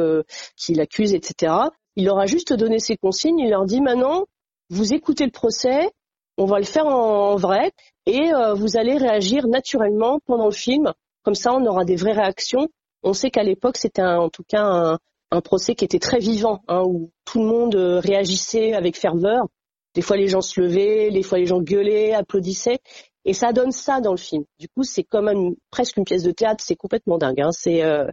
qui 0.58 0.74
l'accuse, 0.74 1.14
etc. 1.14 1.54
Il 1.96 2.06
leur 2.06 2.20
a 2.20 2.26
juste 2.26 2.54
donné 2.54 2.80
ses 2.80 2.98
consignes. 2.98 3.40
Il 3.40 3.50
leur 3.50 3.66
dit 3.66 3.82
maintenant, 3.82 4.26
vous 4.70 4.94
écoutez 4.94 5.26
le 5.26 5.32
procès. 5.32 5.90
On 6.38 6.46
va 6.46 6.60
le 6.60 6.66
faire 6.66 6.88
en, 6.88 7.36
vrai 7.36 7.72
et 8.06 8.32
vous 8.56 8.78
allez 8.78 8.98
réagir 8.98 9.48
naturellement 9.48 10.20
pendant 10.26 10.46
le 10.46 10.52
film. 10.52 10.94
Comme 11.24 11.36
ça, 11.36 11.54
on 11.54 11.66
aura 11.66 11.84
des 11.86 11.96
vraies 11.96 12.14
réactions. 12.14 12.68
On 13.04 13.14
sait 13.14 13.30
qu'à 13.30 13.44
l'époque, 13.44 13.78
c'était 13.78 14.02
en 14.02 14.30
tout 14.30 14.44
cas 14.48 14.64
un, 14.64 14.98
un 15.32 15.42
procès 15.42 15.76
qui 15.76 15.86
était 15.86 16.00
très 16.00 16.20
vivant, 16.20 16.62
hein, 16.68 16.84
où 16.86 17.12
tout 17.26 17.40
le 17.40 17.46
monde 17.46 17.76
euh, 17.76 18.00
réagissait 18.00 18.74
avec 18.74 18.98
ferveur. 18.98 19.48
Des 19.96 20.02
fois, 20.02 20.18
les 20.18 20.28
gens 20.28 20.42
se 20.42 20.60
levaient, 20.60 21.10
des 21.10 21.24
fois, 21.24 21.38
les 21.40 21.46
gens 21.46 21.62
gueulaient, 21.62 22.14
applaudissaient. 22.14 22.80
Et 23.24 23.34
ça 23.34 23.54
donne 23.54 23.72
ça 23.72 24.02
dans 24.02 24.12
le 24.12 24.18
film. 24.18 24.44
Du 24.60 24.68
coup, 24.68 24.84
c'est 24.84 25.04
comme 25.04 25.56
presque 25.70 25.98
une 25.98 26.06
pièce 26.06 26.24
de 26.24 26.32
théâtre. 26.32 26.64
C'est 26.66 26.76
complètement 26.76 27.18
dingue. 27.18 27.42
Hein. 27.42 27.52
C'est 27.52 27.84
euh, 27.84 28.08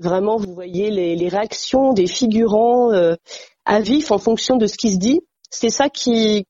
vraiment, 0.00 0.36
vous 0.36 0.54
voyez 0.54 0.90
les, 0.90 1.28
réactions 1.28 1.92
des 1.92 2.06
figurants 2.06 2.92
euh, 2.92 3.14
à 3.64 3.80
vif 3.80 4.10
en 4.10 4.18
fonction 4.18 4.56
de 4.56 4.66
ce 4.66 4.76
qui 4.76 4.92
se 4.92 4.98
dit. 4.98 5.20
C'est 5.50 5.70
ça 5.70 5.88
qui 5.88 6.46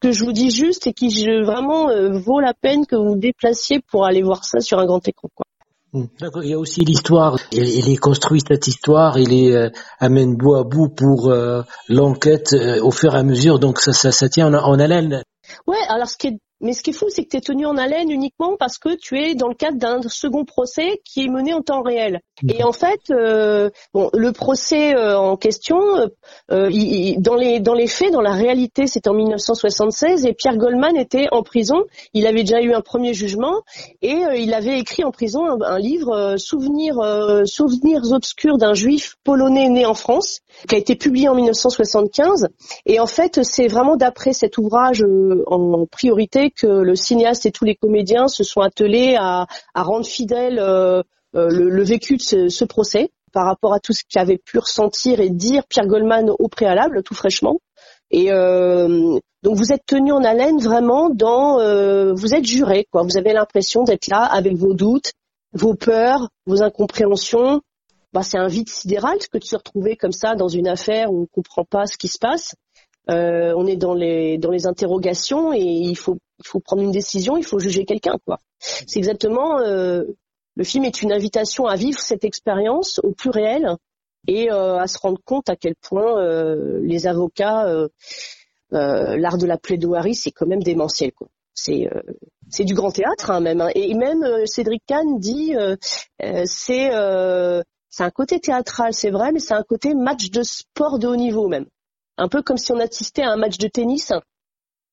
que 0.00 0.10
je 0.10 0.24
vous 0.24 0.32
dis 0.32 0.50
juste 0.50 0.88
et 0.88 0.92
qui 0.92 1.10
je, 1.10 1.44
vraiment 1.44 1.86
vaut 2.18 2.40
la 2.40 2.54
peine 2.54 2.86
que 2.86 2.96
vous 2.96 3.10
vous 3.10 3.18
déplaciez 3.18 3.80
pour 3.88 4.04
aller 4.04 4.22
voir 4.22 4.44
ça 4.44 4.58
sur 4.58 4.80
un 4.80 4.84
grand 4.84 5.06
écran. 5.06 5.28
Quoi. 5.32 5.44
Hmm. 5.94 6.06
Il 6.42 6.48
y 6.48 6.54
a 6.54 6.58
aussi 6.58 6.80
l'histoire. 6.80 7.36
Il, 7.52 7.90
est 7.90 7.96
construit 7.96 8.40
cette 8.46 8.66
histoire. 8.66 9.18
Il 9.18 9.32
est 9.34 9.54
euh, 9.54 9.68
amène 9.98 10.36
bout 10.36 10.54
à 10.54 10.64
bout 10.64 10.88
pour 10.88 11.28
euh, 11.28 11.62
l'enquête 11.88 12.54
euh, 12.54 12.82
au 12.82 12.90
fur 12.90 13.14
et 13.14 13.18
à 13.18 13.22
mesure. 13.22 13.58
Donc 13.58 13.78
ça, 13.78 13.92
ça, 13.92 14.10
ça 14.10 14.30
tient 14.30 14.54
en, 14.54 14.54
en 14.54 14.78
haleine. 14.78 15.22
Ouais. 15.66 15.76
Alors 15.90 16.08
ce 16.08 16.16
qui 16.16 16.28
est 16.28 16.38
mais 16.62 16.72
ce 16.72 16.82
qui 16.82 16.90
est 16.90 16.94
fou, 16.94 17.06
c'est 17.08 17.24
que 17.24 17.30
tu 17.30 17.36
es 17.36 17.40
tenu 17.40 17.66
en 17.66 17.76
haleine 17.76 18.10
uniquement 18.10 18.56
parce 18.56 18.78
que 18.78 18.94
tu 18.94 19.18
es 19.18 19.34
dans 19.34 19.48
le 19.48 19.54
cadre 19.54 19.78
d'un 19.78 20.00
second 20.02 20.44
procès 20.44 21.00
qui 21.04 21.24
est 21.24 21.28
mené 21.28 21.52
en 21.52 21.60
temps 21.60 21.82
réel. 21.82 22.20
Et 22.48 22.62
en 22.62 22.72
fait, 22.72 23.00
euh, 23.10 23.70
bon, 23.92 24.10
le 24.14 24.32
procès 24.32 24.94
euh, 24.94 25.18
en 25.18 25.36
question, 25.36 25.80
euh, 26.50 26.70
il, 26.70 27.20
dans, 27.20 27.34
les, 27.34 27.60
dans 27.60 27.74
les 27.74 27.88
faits, 27.88 28.12
dans 28.12 28.20
la 28.20 28.32
réalité, 28.32 28.86
c'était 28.86 29.08
en 29.08 29.14
1976 29.14 30.24
et 30.24 30.34
Pierre 30.34 30.56
Goldman 30.56 30.96
était 30.96 31.26
en 31.32 31.42
prison. 31.42 31.82
Il 32.14 32.26
avait 32.26 32.42
déjà 32.42 32.62
eu 32.62 32.72
un 32.72 32.80
premier 32.80 33.12
jugement 33.12 33.62
et 34.00 34.16
il 34.36 34.54
avait 34.54 34.78
écrit 34.78 35.04
en 35.04 35.10
prison 35.10 35.44
un, 35.62 35.78
livre, 35.78 36.36
Souvenirs, 36.38 36.96
Souvenirs 37.44 38.12
obscurs 38.12 38.58
d'un 38.58 38.74
juif 38.74 39.16
polonais 39.24 39.68
né 39.68 39.84
en 39.84 39.94
France, 39.94 40.40
qui 40.68 40.76
a 40.76 40.78
été 40.78 40.94
publié 40.94 41.28
en 41.28 41.34
1975. 41.34 42.48
Et 42.86 43.00
en 43.00 43.06
fait, 43.06 43.42
c'est 43.42 43.66
vraiment 43.66 43.96
d'après 43.96 44.32
cet 44.32 44.58
ouvrage 44.58 45.04
en 45.46 45.86
priorité 45.86 46.51
que 46.56 46.66
le 46.66 46.96
cinéaste 46.96 47.46
et 47.46 47.52
tous 47.52 47.64
les 47.64 47.74
comédiens 47.74 48.28
se 48.28 48.44
sont 48.44 48.60
attelés 48.60 49.16
à, 49.18 49.46
rendre 49.74 50.06
fidèle 50.06 50.58
euh, 50.58 51.02
euh, 51.34 51.48
le, 51.48 51.82
vécu 51.82 52.16
de 52.16 52.48
ce, 52.48 52.64
procès 52.64 53.10
par 53.32 53.46
rapport 53.46 53.72
à 53.72 53.80
tout 53.80 53.92
ce 53.92 54.02
qu'avait 54.08 54.38
pu 54.38 54.58
ressentir 54.58 55.20
et 55.20 55.30
dire 55.30 55.64
Pierre 55.66 55.86
Goldman 55.86 56.30
au 56.38 56.48
préalable, 56.48 57.02
tout 57.02 57.14
fraîchement. 57.14 57.58
Et 58.10 58.30
euh, 58.30 59.18
donc 59.42 59.56
vous 59.56 59.72
êtes 59.72 59.86
tenu 59.86 60.12
en 60.12 60.22
haleine 60.22 60.58
vraiment 60.58 61.08
dans, 61.08 61.56
vous 62.14 62.34
êtes 62.34 62.44
juré, 62.44 62.86
quoi. 62.90 63.02
Vous 63.02 63.16
avez 63.16 63.32
l'impression 63.32 63.84
d'être 63.84 64.08
là 64.08 64.22
avec 64.24 64.54
vos 64.56 64.74
doutes, 64.74 65.12
vos 65.52 65.74
peurs, 65.74 66.28
vos 66.46 66.62
incompréhensions. 66.62 67.62
Bah, 68.12 68.22
c'est 68.22 68.36
un 68.36 68.48
vide 68.48 68.68
sidéral 68.68 69.16
que 69.32 69.38
de 69.38 69.44
se 69.44 69.56
retrouver 69.56 69.96
comme 69.96 70.12
ça 70.12 70.34
dans 70.34 70.48
une 70.48 70.68
affaire 70.68 71.10
où 71.10 71.18
on 71.18 71.20
ne 71.22 71.26
comprend 71.26 71.64
pas 71.64 71.86
ce 71.86 71.96
qui 71.96 72.08
se 72.08 72.18
passe. 72.18 72.54
Euh, 73.10 73.52
on 73.56 73.66
est 73.66 73.76
dans 73.76 73.94
les 73.94 74.38
dans 74.38 74.50
les 74.50 74.66
interrogations 74.66 75.52
et 75.52 75.60
il 75.60 75.96
faut 75.96 76.18
il 76.38 76.46
faut 76.46 76.60
prendre 76.60 76.82
une 76.82 76.92
décision, 76.92 77.36
il 77.36 77.44
faut 77.44 77.58
juger 77.58 77.84
quelqu'un 77.84 78.16
quoi. 78.24 78.38
C'est 78.60 78.98
exactement 78.98 79.58
euh, 79.58 80.04
le 80.54 80.64
film 80.64 80.84
est 80.84 81.02
une 81.02 81.12
invitation 81.12 81.66
à 81.66 81.74
vivre 81.74 81.98
cette 81.98 82.24
expérience 82.24 83.00
au 83.02 83.10
plus 83.12 83.30
réel 83.30 83.76
et 84.28 84.52
euh, 84.52 84.78
à 84.78 84.86
se 84.86 84.98
rendre 84.98 85.20
compte 85.24 85.48
à 85.48 85.56
quel 85.56 85.74
point 85.74 86.24
les 86.80 87.06
avocats 87.08 87.66
l'art 88.70 89.38
de 89.38 89.46
la 89.46 89.58
plaidoirie 89.58 90.14
c'est 90.14 90.30
quand 90.30 90.46
même 90.46 90.62
démentiel 90.62 91.12
quoi. 91.12 91.26
c'est 91.54 91.90
c'est 92.50 92.64
du 92.64 92.74
grand 92.74 92.92
théâtre 92.92 93.32
hein, 93.32 93.40
même. 93.40 93.60
Hein. 93.62 93.70
Et 93.74 93.94
même 93.94 94.24
Cédric 94.46 94.82
Kahn 94.86 95.18
dit 95.18 95.54
c'est 96.44 96.90
c'est 97.94 98.04
un 98.04 98.10
côté 98.10 98.40
théâtral, 98.40 98.94
c'est 98.94 99.10
vrai, 99.10 99.32
mais 99.32 99.38
c'est 99.38 99.52
un 99.52 99.62
côté 99.62 99.94
match 99.94 100.30
de 100.30 100.42
sport 100.42 100.98
de 100.98 101.06
haut 101.08 101.16
niveau 101.16 101.46
même. 101.48 101.66
Un 102.18 102.28
peu 102.28 102.42
comme 102.42 102.58
si 102.58 102.72
on 102.72 102.78
assistait 102.78 103.22
à 103.22 103.30
un 103.30 103.36
match 103.36 103.58
de 103.58 103.68
tennis 103.68 104.12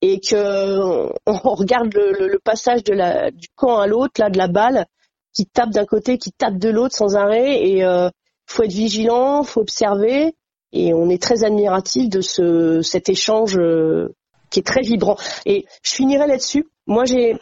et 0.02 0.20
que 0.20 1.10
on 1.26 1.56
regarde 1.56 1.94
le, 1.94 2.40
passage 2.44 2.84
du 2.84 3.48
camp 3.56 3.80
à 3.80 3.88
l'autre, 3.88 4.14
là, 4.20 4.30
de 4.30 4.38
la 4.38 4.48
balle, 4.48 4.86
qui 5.34 5.46
tape 5.46 5.72
d'un 5.72 5.86
côté, 5.86 6.18
qui 6.18 6.32
tape 6.32 6.58
de 6.58 6.70
l'autre 6.70 6.96
sans 6.96 7.16
arrêt. 7.16 7.68
Et 7.68 7.84
euh, 7.84 8.10
faut 8.46 8.64
être 8.64 8.72
vigilant, 8.72 9.44
faut 9.44 9.62
observer. 9.62 10.34
Et 10.72 10.94
on 10.94 11.10
est 11.10 11.22
très 11.22 11.44
admiratif 11.44 12.10
de 12.10 12.22
ce 12.22 12.82
cet 12.82 13.10
échange 13.10 13.58
euh, 13.58 14.14
qui 14.50 14.60
est 14.60 14.66
très 14.66 14.82
vibrant. 14.82 15.18
Et 15.46 15.66
je 15.84 15.96
finirai 15.96 16.28
là-dessus. 16.28 16.68
Moi, 16.88 17.06
j'ai 17.06 17.36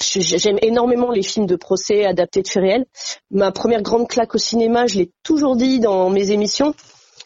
J'aime 0.00 0.58
énormément 0.62 1.10
les 1.10 1.22
films 1.22 1.46
de 1.46 1.56
procès 1.56 2.04
adaptés 2.04 2.42
de 2.42 2.48
faits 2.48 2.62
réels. 2.62 2.86
Ma 3.30 3.52
première 3.52 3.82
grande 3.82 4.08
claque 4.08 4.34
au 4.34 4.38
cinéma, 4.38 4.86
je 4.86 4.98
l'ai 4.98 5.10
toujours 5.22 5.54
dit 5.54 5.80
dans 5.80 6.10
mes 6.10 6.30
émissions, 6.30 6.74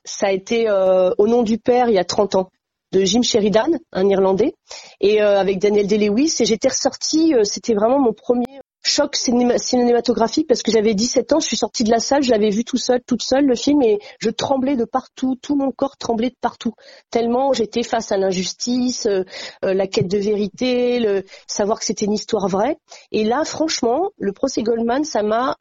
ça 0.06 0.28
a 0.28 0.32
été 0.32 0.68
euh, 0.68 1.10
Au 1.18 1.28
nom 1.28 1.42
du 1.42 1.58
père 1.58 1.88
il 1.88 1.94
y 1.94 1.98
a 1.98 2.04
30 2.04 2.36
ans 2.36 2.50
de 2.92 3.04
Jim 3.04 3.22
Sheridan, 3.22 3.70
un 3.92 4.08
Irlandais, 4.08 4.54
et 5.00 5.20
euh, 5.20 5.38
avec 5.38 5.58
Daniel 5.58 5.86
Day-Lewis. 5.86 6.36
Et 6.40 6.44
j'étais 6.46 6.68
ressortie, 6.68 7.34
euh, 7.34 7.44
c'était 7.44 7.74
vraiment 7.74 7.98
mon 7.98 8.12
premier 8.12 8.60
choc 8.82 9.16
cinématographique 9.16 10.46
parce 10.46 10.62
que 10.62 10.70
j'avais 10.70 10.94
17 10.94 11.32
ans, 11.32 11.40
je 11.40 11.46
suis 11.46 11.56
sortie 11.56 11.82
de 11.82 11.90
la 11.90 11.98
salle, 11.98 12.22
je 12.22 12.30
l'avais 12.30 12.50
vu 12.50 12.62
tout 12.62 12.76
seul, 12.76 13.00
toute 13.04 13.22
seule 13.22 13.44
le 13.44 13.56
film 13.56 13.82
et 13.82 13.98
je 14.20 14.30
tremblais 14.30 14.76
de 14.76 14.84
partout, 14.84 15.34
tout 15.42 15.56
mon 15.56 15.72
corps 15.72 15.96
tremblait 15.96 16.30
de 16.30 16.36
partout, 16.40 16.72
tellement 17.10 17.52
j'étais 17.52 17.82
face 17.82 18.12
à 18.12 18.16
l'injustice, 18.16 19.06
euh, 19.06 19.24
la 19.62 19.88
quête 19.88 20.06
de 20.06 20.18
vérité, 20.18 21.00
le 21.00 21.24
savoir 21.48 21.80
que 21.80 21.84
c'était 21.84 22.04
une 22.04 22.12
histoire 22.12 22.46
vraie. 22.46 22.78
Et 23.10 23.24
là, 23.24 23.44
franchement, 23.44 24.10
le 24.18 24.32
procès 24.32 24.62
Goldman, 24.62 25.02
ça 25.02 25.24
m'a 25.24 25.56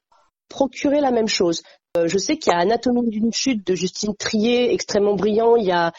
procuré 0.48 1.02
la 1.02 1.10
même 1.10 1.28
chose. 1.28 1.64
Euh, 1.96 2.08
je 2.08 2.18
sais 2.18 2.38
qu'il 2.38 2.52
y 2.52 2.56
a 2.56 2.60
Anatomie 2.60 3.10
d'une 3.10 3.32
chute 3.32 3.66
de 3.66 3.75
Justine 3.75 4.16
Trier, 4.16 4.74
extrêmement 4.74 5.16
brillant. 5.16 5.56
Il 5.56 5.66
y 5.66 5.72
a 5.72 5.92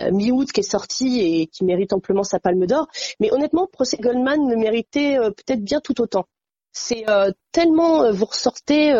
euh, 0.00 0.10
Mi-août 0.10 0.50
qui 0.50 0.60
est 0.60 0.62
sorti 0.62 1.20
et 1.20 1.46
qui 1.46 1.64
mérite 1.64 1.92
amplement 1.92 2.22
sa 2.22 2.38
palme 2.38 2.66
d'or. 2.66 2.88
Mais 3.20 3.32
honnêtement, 3.32 3.66
Procès 3.66 3.98
Goldman 3.98 4.48
le 4.48 4.56
méritait 4.56 5.18
euh, 5.18 5.30
peut-être 5.30 5.62
bien 5.62 5.80
tout 5.80 6.00
autant. 6.00 6.26
C'est 6.74 7.04
tellement 7.52 8.10
vous 8.12 8.24
ressortez 8.24 8.94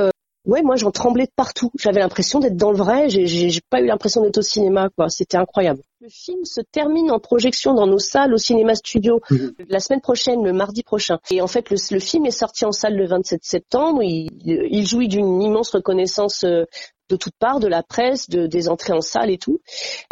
ouais, 0.45 0.63
moi 0.63 0.77
j'en 0.77 0.91
tremblais 0.91 1.27
de 1.27 1.33
partout. 1.35 1.71
J'avais 1.79 2.01
l'impression 2.01 2.41
d'être 2.41 2.57
dans 2.57 2.71
le 2.71 2.77
vrai. 2.77 3.09
J'ai 3.09 3.61
pas 3.71 3.81
eu 3.81 3.87
l'impression 3.87 4.23
d'être 4.23 4.39
au 4.39 4.43
cinéma, 4.43 4.89
quoi. 4.97 5.09
C'était 5.09 5.37
incroyable. 5.37 5.83
Le 6.01 6.09
film 6.09 6.45
se 6.45 6.61
termine 6.61 7.11
en 7.11 7.21
projection 7.21 7.75
dans 7.75 7.87
nos 7.87 7.99
salles 7.99 8.35
au 8.35 8.39
cinéma 8.39 8.75
studio 8.75 9.21
mhm. 9.31 9.55
la 9.69 9.79
semaine 9.79 10.01
prochaine, 10.01 10.43
le 10.45 10.53
mardi 10.53 10.83
prochain. 10.83 11.19
Et 11.31 11.41
en 11.41 11.47
fait, 11.47 11.71
le, 11.71 11.77
film 12.01 12.27
est 12.27 12.33
sorti 12.33 12.65
en 12.65 12.73
salle 12.73 12.97
le 12.97 13.07
27 13.07 13.45
septembre. 13.45 14.03
Il, 14.03 14.31
il 14.45 14.87
jouit 14.87 15.09
d'une 15.09 15.41
immense 15.41 15.71
reconnaissance 15.71 16.45
euh, 16.45 16.65
de 17.09 17.17
toutes 17.17 17.37
parts, 17.39 17.61
de 17.61 17.69
la 17.69 17.83
presse, 17.83 18.29
de, 18.29 18.47
des 18.47 18.69
entrées 18.69 18.95
en 18.95 19.01
salle 19.01 19.31
et 19.31 19.39
tout. 19.39 19.61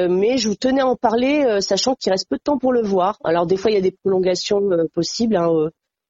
Euh, 0.00 0.08
mais 0.08 0.38
je 0.38 0.49
vous 0.49 0.54
tenais 0.54 0.82
à 0.82 0.87
en 0.87 0.96
parler, 0.96 1.44
euh, 1.44 1.60
sachant 1.60 1.96
qu'il 1.96 2.12
reste 2.12 2.28
peu 2.28 2.37
de 2.37 2.42
temps 2.42 2.58
pour 2.58 2.72
le 2.72 2.82
voir. 2.82 3.18
Alors 3.25 3.46
des 3.46 3.56
fois, 3.56 3.72
il 3.72 3.75
y 3.75 3.78
a 3.78 3.82
des 3.82 3.96
prolongations 4.04 4.62
possibles 4.94 5.37
hein, 5.37 5.49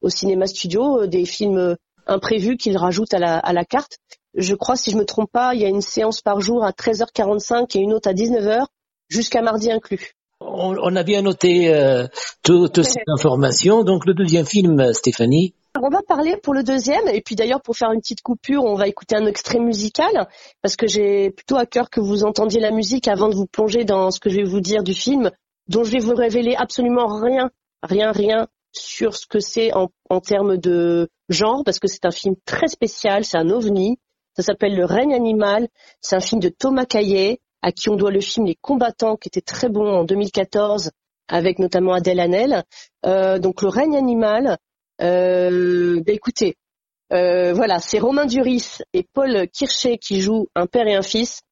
au 0.03 0.09
cinéma 0.11 0.47
studio, 0.47 1.07
des 1.07 1.25
films 1.25 1.77
imprévu 2.07 2.57
qu'il 2.57 2.77
rajoute 2.77 3.15
à 3.15 3.19
la, 3.19 3.39
à 3.39 3.53
la 3.53 3.65
carte. 3.65 3.99
Je 4.35 4.55
crois, 4.55 4.77
si 4.77 4.91
je 4.91 4.97
me 4.97 5.05
trompe 5.05 5.31
pas, 5.33 5.55
il 5.55 5.61
y 5.61 5.65
a 5.65 5.69
une 5.69 5.81
séance 5.81 6.21
par 6.21 6.41
jour 6.41 6.65
à 6.65 6.71
13h45 6.71 7.77
et 7.77 7.81
une 7.81 7.93
autre 7.93 8.09
à 8.09 8.13
19h, 8.13 8.67
jusqu'à 9.09 9.43
mardi 9.43 9.71
inclus. 9.71 10.13
On, 10.41 10.97
a 10.97 11.03
bien 11.03 11.23
noté 11.23 11.73
euh, 11.73 12.07
toutes 12.43 12.83
ces 12.83 13.01
informations. 13.07 13.85
Donc 13.85 14.07
le 14.07 14.15
deuxième 14.15 14.47
film, 14.47 14.93
Stéphanie? 14.95 15.55
On 15.81 15.89
va 15.89 16.01
parler 16.03 16.37
pour 16.37 16.55
le 16.55 16.65
deuxième, 16.65 17.07
et 17.09 17.21
puis 17.21 17.37
d'ailleurs 17.37 17.63
pour 17.63 17.77
faire 17.77 17.93
une 17.93 18.01
petite 18.01 18.23
coupure, 18.23 18.65
on 18.65 18.75
va 18.75 18.89
écouter 18.89 19.15
un 19.15 19.27
extrait 19.27 19.61
musical, 19.61 20.27
parce 20.63 20.75
que 20.75 20.89
j'ai 20.89 21.31
plutôt 21.31 21.57
à 21.57 21.67
cœur 21.67 21.91
que 21.91 22.01
vous 22.01 22.25
entendiez 22.25 22.61
la 22.61 22.73
musique 22.73 23.07
avant 23.07 23.29
de 23.29 23.37
vous 23.37 23.47
plonger 23.47 23.85
dans 23.85 24.11
ce 24.11 24.19
que 24.19 24.31
je 24.31 24.37
vais 24.37 24.45
vous 24.45 24.61
dire 24.61 24.83
du 24.83 24.95
film, 24.95 25.31
dont 25.69 25.85
je 25.85 25.93
vais 25.93 26.01
vous 26.01 26.15
révéler 26.15 26.57
absolument 26.57 27.07
rien, 27.21 27.51
rien, 27.85 28.11
rien 28.11 28.49
sur 28.73 29.17
ce 29.17 29.27
que 29.27 29.41
c'est 29.41 29.73
en, 29.75 29.91
en 30.09 30.21
termes 30.21 30.57
de 30.57 31.09
genre, 31.29 31.63
parce 31.65 31.79
que 31.79 31.89
c'est 31.89 32.05
un 32.05 32.11
film 32.11 32.35
très 32.45 32.69
spécial, 32.69 33.25
c'est 33.25 33.39
un 33.39 33.51
ovni. 33.51 33.99
Ça 34.37 34.43
s'appelle 34.43 34.77
Le 34.77 34.85
règne 34.85 35.15
animal. 35.15 35.69
C'est 36.01 36.17
un 36.17 36.21
film 36.21 36.41
de 36.41 36.49
Thomas 36.49 36.87
Caillet, 36.87 37.41
à 37.63 37.73
qui 37.73 37.89
on 37.91 37.97
doit 37.97 38.11
le 38.11 38.21
film 38.21 38.47
Les 38.47 38.57
combattants, 38.61 39.17
qui 39.17 39.29
était 39.29 39.41
très 39.41 39.69
bon 39.69 39.87
en 39.87 40.05
2014, 40.05 40.91
avec 41.29 41.59
notamment 41.59 41.95
Adèle 41.95 42.21
Hanel. 42.21 42.65
Euh, 43.07 43.39
donc 43.39 43.63
Le 43.63 43.69
règne 43.69 43.97
animal. 43.97 44.59
Euh, 45.03 46.01
bah 46.05 46.13
écoutez, 46.13 46.57
euh, 47.13 47.53
voilà, 47.55 47.81
c'est 47.81 47.99
Romain 47.99 48.27
Duris 48.27 48.79
et 48.93 49.07
Paul 49.13 49.49
Kircher 49.49 49.99
qui 49.99 50.21
jouent 50.21 50.49
un 50.55 50.67
père 50.67 50.87
et 50.87 50.95
un 50.95 51.03
fils. 51.03 51.43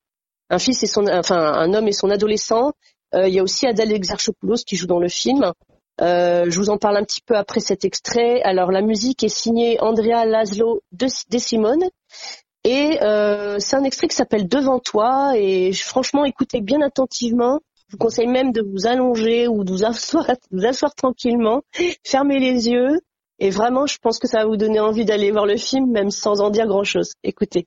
Un 0.50 0.58
fils 0.58 0.82
et 0.82 0.86
son, 0.86 1.06
enfin 1.08 1.38
un 1.38 1.74
homme 1.74 1.88
et 1.88 1.92
son 1.92 2.10
adolescent. 2.10 2.72
Euh, 3.14 3.28
il 3.28 3.34
y 3.34 3.38
a 3.38 3.42
aussi 3.42 3.66
Adèle 3.66 3.92
Exarchopoulos 3.92 4.62
qui 4.66 4.76
joue 4.76 4.86
dans 4.86 5.00
le 5.00 5.08
film. 5.08 5.52
Euh, 6.00 6.44
je 6.48 6.58
vous 6.58 6.70
en 6.70 6.78
parle 6.78 6.96
un 6.96 7.04
petit 7.04 7.20
peu 7.20 7.36
après 7.36 7.60
cet 7.60 7.84
extrait. 7.84 8.40
Alors 8.42 8.70
la 8.70 8.82
musique 8.82 9.24
est 9.24 9.28
signée 9.28 9.80
Andrea 9.80 10.24
Laszlo 10.26 10.82
de, 10.92 11.08
Simone 11.38 11.84
et 12.64 12.98
euh, 13.02 13.58
c'est 13.58 13.76
un 13.76 13.84
extrait 13.84 14.08
qui 14.08 14.16
s'appelle 14.16 14.48
Devant 14.48 14.78
toi 14.78 15.32
et 15.36 15.72
franchement 15.72 16.24
écoutez 16.24 16.60
bien 16.60 16.80
attentivement. 16.82 17.60
Je 17.88 17.92
vous 17.92 17.98
conseille 17.98 18.26
même 18.26 18.52
de 18.52 18.62
vous 18.62 18.86
allonger 18.86 19.48
ou 19.48 19.64
de 19.64 19.72
vous 19.72 19.84
asseoir, 19.84 20.26
tranquillement, 20.96 21.62
fermer 22.04 22.38
les 22.38 22.68
yeux 22.68 23.00
et 23.38 23.50
vraiment 23.50 23.86
je 23.86 23.98
pense 24.00 24.18
que 24.18 24.28
ça 24.28 24.40
va 24.40 24.46
vous 24.46 24.56
donner 24.56 24.80
envie 24.80 25.04
d'aller 25.04 25.30
voir 25.30 25.46
le 25.46 25.56
film 25.56 25.90
même 25.90 26.10
sans 26.10 26.40
en 26.40 26.50
dire 26.50 26.66
grand 26.66 26.84
chose. 26.84 27.14
Écoutez. 27.24 27.66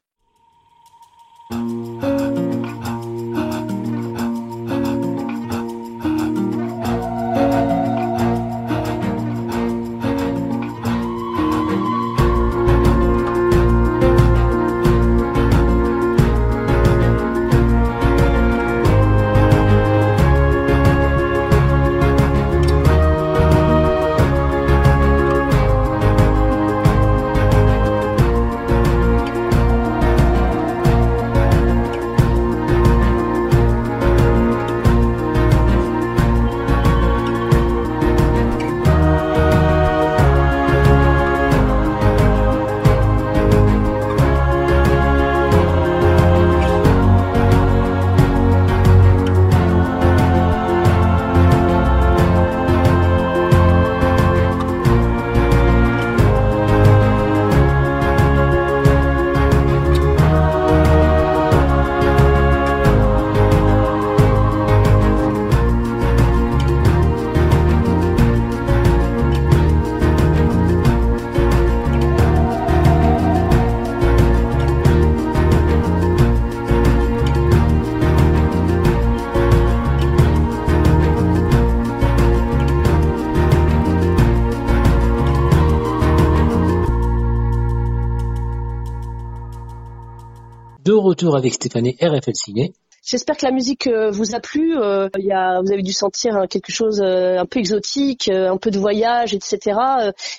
Retour 91.12 91.36
avec 91.36 91.54
Stéphanie 91.54 91.98
RFL 92.02 92.34
Ciné. 92.34 92.74
J'espère 93.04 93.36
que 93.36 93.46
la 93.46 93.52
musique 93.52 93.88
euh, 93.88 94.12
vous 94.12 94.36
a 94.36 94.40
plu. 94.40 94.78
Euh, 94.78 95.10
vous 95.14 95.72
avez 95.74 95.82
dû 95.82 95.92
sentir 95.92 96.36
hein, 96.36 96.46
quelque 96.48 96.72
chose 96.72 97.02
euh, 97.04 97.40
un 97.40 97.46
peu 97.46 97.60
exotique, 97.60 98.30
un 98.30 98.58
peu 98.58 98.70
de 98.70 98.78
voyage, 98.78 99.34
etc. 99.34 99.78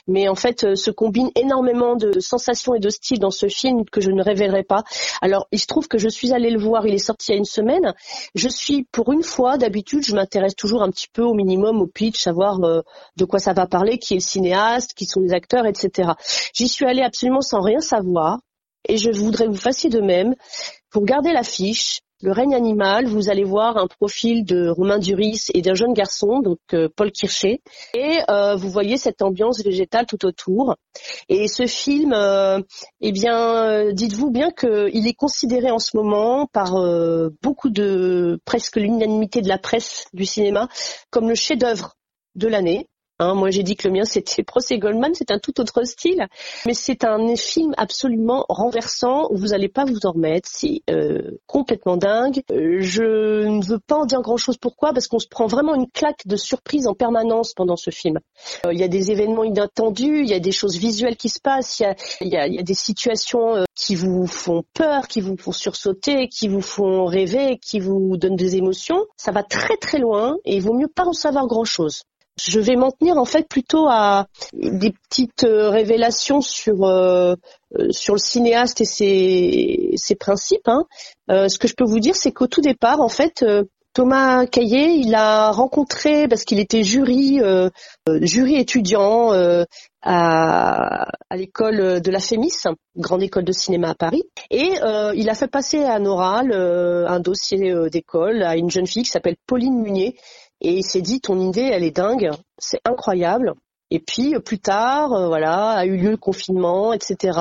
mais 0.07 0.29
en 0.29 0.35
fait, 0.35 0.75
se 0.77 0.91
combine 0.91 1.31
énormément 1.35 1.97
de 1.97 2.21
sensations 2.21 2.75
et 2.75 2.79
de 2.79 2.89
styles 2.89 3.19
dans 3.19 3.33
ce 3.33 3.49
film 3.49 3.85
que 3.85 4.01
je 4.01 4.11
ne 4.11 4.23
révélerai 4.23 4.63
pas. 4.63 4.85
Alors, 5.21 5.47
il 5.51 5.59
se 5.59 5.67
trouve 5.67 5.89
que 5.89 5.99
je 5.99 6.09
suis 6.09 6.33
allée 6.33 6.51
le 6.51 6.61
voir. 6.61 6.87
Il 6.87 6.95
est 6.95 6.99
sorti 6.99 7.31
il 7.31 7.33
y 7.33 7.35
a 7.35 7.39
une 7.39 7.45
semaine. 7.45 7.93
Je 8.35 8.49
suis, 8.49 8.85
pour 8.93 9.13
une 9.13 9.25
fois, 9.25 9.59
d'habitude, 9.59 10.07
je 10.07 10.15
m'intéresse 10.15 10.55
toujours 10.55 10.83
un 10.83 10.91
petit 10.91 11.09
peu 11.13 11.23
au 11.23 11.35
minimum 11.35 11.83
au 11.83 11.87
pitch, 11.87 12.23
savoir 12.23 12.61
de 12.61 13.25
quoi 13.25 13.41
ça 13.41 13.53
va 13.53 13.67
parler, 13.67 13.99
qui 13.99 14.15
est 14.15 14.19
le 14.19 14.23
cinéaste, 14.23 14.95
qui 14.95 15.05
sont 15.05 15.21
les 15.21 15.35
acteurs, 15.35 15.67
etc. 15.67 16.13
J'y 16.55 16.69
suis 16.69 16.87
allée 16.87 17.03
absolument 17.03 17.43
sans 17.43 17.61
rien 17.61 17.81
savoir. 17.81 18.39
Et 18.89 18.97
je 18.97 19.11
voudrais 19.11 19.47
que 19.47 19.51
vous 19.51 19.57
fassiez 19.57 19.91
de 19.91 20.01
même. 20.01 20.35
Pour 20.91 21.05
garder 21.05 21.33
l'affiche, 21.33 22.01
le 22.23 22.31
règne 22.31 22.55
animal, 22.55 23.07
vous 23.07 23.31
allez 23.31 23.43
voir 23.43 23.77
un 23.77 23.89
profil 23.89 24.45
de 24.45 24.69
Romain 24.69 25.01
Duris 25.01 25.47
et 25.55 25.61
d'un 25.61 25.75
jeune 25.75 25.93
garçon, 25.93 26.39
donc 26.39 26.61
euh, 26.73 26.89
Paul 26.95 27.11
Kircher, 27.11 27.61
et 27.95 28.19
euh, 28.31 28.55
vous 28.55 28.71
voyez 28.71 28.97
cette 28.97 29.23
ambiance 29.23 29.63
végétale 29.65 30.07
tout 30.07 30.25
autour. 30.25 30.77
Et 31.29 31.49
ce 31.49 31.67
film, 31.67 32.13
euh, 32.13 32.61
eh 33.01 33.11
bien, 33.11 33.93
dites-vous 33.93 34.31
bien 34.31 34.53
qu'il 34.53 35.07
est 35.09 35.17
considéré 35.17 35.73
en 35.73 35.81
ce 35.81 35.97
moment 35.97 36.47
par 36.47 36.75
beaucoup 37.43 37.71
de 37.71 38.39
presque 38.45 38.77
l'unanimité 38.77 39.43
de 39.43 39.49
la 39.49 39.59
presse 39.59 40.07
du 40.13 40.25
cinéma 40.25 40.69
comme 41.11 41.29
le 41.29 41.35
chef-d'œuvre 41.35 41.97
de 42.37 42.47
l'année. 42.47 42.87
Hein, 43.19 43.35
moi, 43.35 43.51
j'ai 43.51 43.63
dit 43.63 43.77
que 43.77 43.87
le 43.87 43.95
mien, 43.95 44.05
c'était 44.05 44.43
Procès 44.43 44.79
Goldman, 44.79 45.13
c'est 45.15 45.31
un 45.31 45.39
tout 45.39 45.61
autre 45.61 45.85
style, 45.85 46.27
mais 46.67 46.75
c'est 46.75 47.05
un 47.05 47.37
film 47.37 47.73
absolument 47.77 48.45
renversant. 48.49 49.29
Vous 49.31 49.49
n'allez 49.49 49.69
pas 49.69 49.85
vous 49.85 50.01
en 50.05 50.13
remettre, 50.13 50.49
c'est 50.51 50.83
euh, 50.91 51.39
complètement 51.47 51.97
dingue. 51.97 52.43
Euh, 52.51 52.79
je 52.81 53.47
ne 53.47 53.65
veux 53.65 53.79
pas 53.79 53.97
en 53.97 54.07
dire 54.07 54.23
grand-chose. 54.23 54.57
Pourquoi? 54.57 54.93
Parce 54.93 55.07
qu'on 55.09 55.19
se 55.19 55.29
prend 55.29 55.47
vraiment 55.47 55.75
une 55.75 55.89
claque 55.89 56.27
de 56.27 56.37
surprise 56.37 56.87
en 56.87 56.95
permanence 56.95 57.55
pendant 57.55 57.77
ce 57.77 57.91
film. 57.91 58.19
Euh, 58.67 58.73
il 58.73 58.81
y 58.81 58.83
a 58.83 58.89
des 58.89 59.11
événements 59.11 59.45
inattendus, 59.45 60.23
il 60.23 60.29
y 60.29 60.35
a 60.35 60.41
des 60.41 60.53
choses 60.53 60.77
visuelles 60.77 61.17
qui 61.17 61.29
se 61.29 61.41
passent, 61.41 61.81
il 62.21 62.29
y 62.29 62.37
a, 62.37 62.49
y 62.49 62.59
a, 62.59 62.63
des 62.63 62.75
situations 62.75 63.65
qui 63.75 63.95
vous 63.95 64.27
font 64.27 64.65
peur, 64.75 65.07
qui 65.07 65.21
vous 65.21 65.37
font 65.37 65.53
sursauter, 65.53 66.29
qui 66.29 66.49
vous 66.49 66.61
font 66.61 67.05
rêver, 67.05 67.59
qui 67.59 67.79
vous 67.79 68.17
donnent 68.17 68.37
des 68.37 68.57
émotions. 68.57 69.05
Ça 69.17 69.33
va 69.33 69.43
très 69.43 69.77
très 69.77 69.99
loin 69.99 70.37
et 70.45 70.57
il 70.57 70.63
vaut 70.63 70.75
mieux 70.75 70.89
pas 70.89 71.05
en 71.05 71.13
savoir 71.13 71.47
grand-chose. 71.47 72.03
Je 72.41 72.61
vais 72.61 72.77
m'en 72.77 72.91
tenir 72.91 73.19
en 73.19 73.27
fait 73.27 73.47
plutôt 73.47 73.89
à 73.89 74.27
des 74.55 74.93
petites 74.93 75.45
euh, 75.45 75.69
révélations 75.69 76.41
sur 76.41 76.85
euh, 76.85 77.35
euh, 77.79 77.89
sur 77.91 78.15
le 78.15 78.21
cinéaste 78.21 78.81
et 78.81 78.87
ses, 78.87 79.91
ses 79.97 80.15
principes. 80.15 80.67
Hein. 80.67 80.85
ce 81.29 81.59
que 81.59 81.69
je 81.69 81.75
peux 81.75 81.85
vous 81.85 82.01
dire, 82.01 82.17
c'est 82.17 82.33
qu'au 82.33 82.47
tout 82.47 82.61
départ, 82.63 83.01
en 83.01 83.09
fait, 83.09 83.45
Thomas 83.95 84.47
Caillé, 84.47 84.93
il 84.93 85.15
a 85.15 85.51
rencontré 85.51 86.27
parce 86.29 86.45
qu'il 86.45 86.59
était 86.59 86.83
jury 86.83 87.41
jury 88.21 88.57
étudiant 88.57 89.33
à, 90.03 91.09
à 91.31 91.37
l'école 91.37 92.01
de 92.03 92.11
la 92.11 92.21
FEMIS, 92.21 92.69
grande 92.97 93.23
école 93.23 93.45
de 93.45 93.53
cinéma 93.53 93.91
à 93.91 93.95
Paris, 93.95 94.25
et 94.51 94.73
il 95.15 95.31
a 95.31 95.35
fait 95.35 95.49
passer 95.49 95.83
à 95.83 95.95
un 95.95 96.05
oral 96.05 96.53
un 96.53 97.21
dossier 97.21 97.75
d'école 97.91 98.43
à 98.43 98.57
une 98.57 98.71
jeune 98.71 98.87
fille 98.87 99.05
qui 99.05 99.11
s'appelle 99.11 99.37
Pauline 99.47 99.81
Munier 99.81 100.17
et 100.63 100.75
il 100.75 100.85
s'est 100.85 101.03
dit, 101.03 101.21
ton 101.21 101.39
idée, 101.41 101.69
elle 101.73 101.83
est 101.83 101.97
dingue, 101.97 102.31
c'est 102.57 102.81
incroyable. 102.85 103.55
Et 103.91 103.99
puis 103.99 104.35
plus 104.41 104.61
tard, 104.61 105.13
euh, 105.13 105.27
voilà, 105.27 105.73
a 105.73 105.85
eu 105.85 105.97
lieu 105.97 106.13
le 106.13 106.17
confinement, 106.17 106.93
etc. 106.93 107.39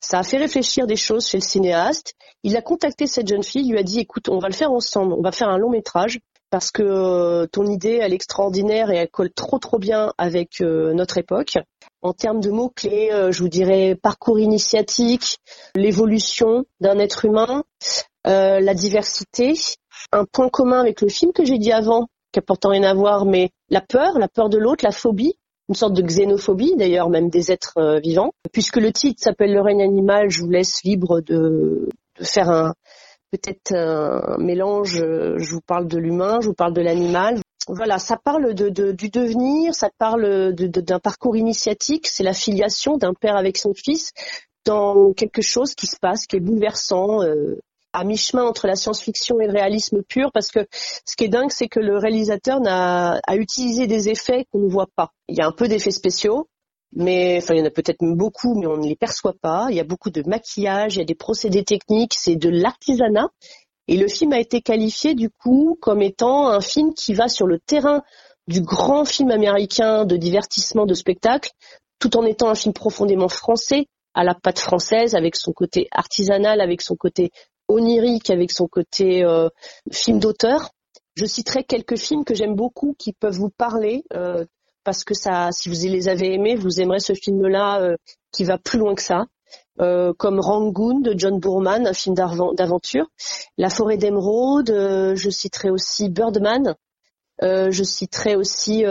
Ça 0.00 0.18
a 0.18 0.22
fait 0.22 0.38
réfléchir 0.38 0.86
des 0.86 0.96
choses 0.96 1.26
chez 1.26 1.36
le 1.36 1.42
cinéaste. 1.42 2.14
Il 2.42 2.56
a 2.56 2.62
contacté 2.62 3.06
cette 3.06 3.28
jeune 3.28 3.42
fille, 3.42 3.70
lui 3.70 3.78
a 3.78 3.82
dit, 3.82 4.00
écoute, 4.00 4.30
on 4.30 4.38
va 4.38 4.48
le 4.48 4.54
faire 4.54 4.72
ensemble, 4.72 5.12
on 5.12 5.20
va 5.20 5.30
faire 5.30 5.50
un 5.50 5.58
long 5.58 5.70
métrage 5.70 6.20
parce 6.50 6.70
que 6.70 6.82
euh, 6.82 7.46
ton 7.46 7.66
idée, 7.66 7.98
elle 8.00 8.12
est 8.12 8.16
extraordinaire 8.16 8.90
et 8.90 8.96
elle 8.96 9.10
colle 9.10 9.30
trop 9.30 9.58
trop 9.58 9.78
bien 9.78 10.14
avec 10.16 10.62
euh, 10.62 10.94
notre 10.94 11.18
époque. 11.18 11.58
En 12.00 12.14
termes 12.14 12.40
de 12.40 12.50
mots-clés, 12.50 13.10
je 13.30 13.38
vous 13.42 13.48
dirais 13.48 13.96
parcours 14.00 14.38
initiatique, 14.38 15.38
l'évolution 15.74 16.64
d'un 16.80 16.98
être 16.98 17.24
humain, 17.24 17.64
la 18.24 18.74
diversité. 18.74 19.54
Un 20.12 20.24
point 20.24 20.48
commun 20.48 20.80
avec 20.80 21.00
le 21.00 21.08
film 21.08 21.32
que 21.32 21.44
j'ai 21.44 21.58
dit 21.58 21.72
avant, 21.72 22.06
qui 22.32 22.40
a 22.40 22.68
rien 22.68 22.82
à 22.82 22.94
voir, 22.94 23.24
mais 23.24 23.50
la 23.70 23.80
peur, 23.80 24.18
la 24.18 24.28
peur 24.28 24.48
de 24.48 24.58
l'autre, 24.58 24.84
la 24.84 24.92
phobie, 24.92 25.34
une 25.68 25.74
sorte 25.74 25.94
de 25.94 26.02
xénophobie 26.02 26.76
d'ailleurs, 26.76 27.10
même 27.10 27.28
des 27.28 27.52
êtres 27.52 27.74
euh, 27.78 28.00
vivants. 28.00 28.32
Puisque 28.52 28.76
le 28.76 28.92
titre 28.92 29.22
s'appelle 29.22 29.52
Le 29.52 29.60
règne 29.60 29.82
animal, 29.82 30.30
je 30.30 30.42
vous 30.42 30.50
laisse 30.50 30.82
libre 30.82 31.20
de, 31.20 31.88
faire 32.20 32.50
un 32.50 32.74
peut-être 33.30 33.74
un 33.74 34.38
mélange. 34.38 34.96
Je 34.96 35.50
vous 35.50 35.60
parle 35.60 35.86
de 35.86 35.98
l'humain, 35.98 36.38
je 36.40 36.48
vous 36.48 36.54
parle 36.54 36.72
de 36.72 36.80
l'animal. 36.80 37.40
Voilà, 37.68 37.98
ça 37.98 38.16
parle 38.16 38.54
de, 38.54 38.70
du 38.92 39.10
devenir, 39.10 39.74
ça 39.74 39.90
parle 39.98 40.54
d'un 40.54 40.98
parcours 40.98 41.36
initiatique, 41.36 42.06
c'est 42.06 42.22
la 42.22 42.32
filiation 42.32 42.96
d'un 42.96 43.12
père 43.12 43.36
avec 43.36 43.58
son 43.58 43.74
fils 43.74 44.12
dans 44.64 45.12
quelque 45.12 45.42
chose 45.42 45.74
qui 45.74 45.86
se 45.86 45.96
passe, 46.00 46.26
qui 46.26 46.36
est 46.36 46.40
bouleversant, 46.40 47.22
euh, 47.22 47.58
à 47.92 48.04
mi-chemin 48.04 48.44
entre 48.44 48.66
la 48.66 48.76
science-fiction 48.76 49.40
et 49.40 49.46
le 49.46 49.52
réalisme 49.52 50.02
pur 50.02 50.30
parce 50.32 50.50
que 50.50 50.66
ce 50.70 51.16
qui 51.16 51.24
est 51.24 51.28
dingue, 51.28 51.50
c'est 51.50 51.68
que 51.68 51.80
le 51.80 51.98
réalisateur 51.98 52.60
a, 52.66 53.18
a 53.26 53.36
utilisé 53.36 53.86
des 53.86 54.08
effets 54.08 54.46
qu'on 54.50 54.60
ne 54.60 54.68
voit 54.68 54.88
pas. 54.94 55.10
Il 55.28 55.36
y 55.36 55.40
a 55.40 55.46
un 55.46 55.52
peu 55.52 55.68
d'effets 55.68 55.90
spéciaux, 55.90 56.48
mais 56.92 57.38
enfin 57.42 57.54
il 57.54 57.60
y 57.60 57.62
en 57.62 57.66
a 57.66 57.70
peut-être 57.70 57.98
beaucoup, 58.00 58.58
mais 58.58 58.66
on 58.66 58.76
ne 58.76 58.86
les 58.86 58.96
perçoit 58.96 59.34
pas. 59.40 59.68
Il 59.70 59.76
y 59.76 59.80
a 59.80 59.84
beaucoup 59.84 60.10
de 60.10 60.22
maquillage, 60.26 60.96
il 60.96 60.98
y 60.98 61.02
a 61.02 61.06
des 61.06 61.14
procédés 61.14 61.64
techniques, 61.64 62.14
c'est 62.14 62.36
de 62.36 62.48
l'artisanat. 62.48 63.28
Et 63.88 63.96
le 63.96 64.08
film 64.08 64.32
a 64.32 64.38
été 64.38 64.60
qualifié 64.60 65.14
du 65.14 65.30
coup 65.30 65.78
comme 65.80 66.02
étant 66.02 66.48
un 66.48 66.60
film 66.60 66.92
qui 66.94 67.14
va 67.14 67.28
sur 67.28 67.46
le 67.46 67.58
terrain 67.58 68.02
du 68.46 68.60
grand 68.60 69.04
film 69.04 69.30
américain 69.30 70.04
de 70.04 70.16
divertissement, 70.16 70.86
de 70.86 70.94
spectacle, 70.94 71.50
tout 71.98 72.16
en 72.16 72.24
étant 72.24 72.48
un 72.48 72.54
film 72.54 72.72
profondément 72.72 73.28
français, 73.28 73.86
à 74.14 74.24
la 74.24 74.34
patte 74.34 74.58
française, 74.58 75.14
avec 75.14 75.36
son 75.36 75.52
côté 75.52 75.88
artisanal, 75.90 76.60
avec 76.60 76.82
son 76.82 76.96
côté 76.96 77.30
onirique 77.68 78.30
avec 78.30 78.50
son 78.50 78.66
côté 78.66 79.24
euh, 79.24 79.48
film 79.92 80.18
d'auteur. 80.18 80.70
Je 81.14 81.26
citerai 81.26 81.64
quelques 81.64 81.96
films 81.96 82.24
que 82.24 82.34
j'aime 82.34 82.54
beaucoup 82.54 82.94
qui 82.98 83.12
peuvent 83.12 83.36
vous 83.36 83.50
parler 83.50 84.04
euh, 84.14 84.44
parce 84.84 85.04
que 85.04 85.14
ça, 85.14 85.50
si 85.52 85.68
vous 85.68 85.74
les 85.86 86.08
avez 86.08 86.34
aimés, 86.34 86.56
vous 86.56 86.80
aimerez 86.80 87.00
ce 87.00 87.12
film-là 87.12 87.80
euh, 87.80 87.96
qui 88.32 88.44
va 88.44 88.58
plus 88.58 88.78
loin 88.78 88.94
que 88.94 89.02
ça. 89.02 89.26
comme 89.78 90.40
Rangoon 90.40 91.00
de 91.00 91.14
John 91.16 91.38
Boorman, 91.38 91.86
un 91.86 91.92
film 91.92 92.14
d'aventure. 92.14 93.06
La 93.56 93.70
forêt 93.70 93.96
d'émeraude, 93.96 94.70
je 95.14 95.30
citerai 95.30 95.70
aussi 95.70 96.08
Birdman. 96.08 96.74
je 97.40 97.82
citerai 97.84 98.36
aussi, 98.36 98.84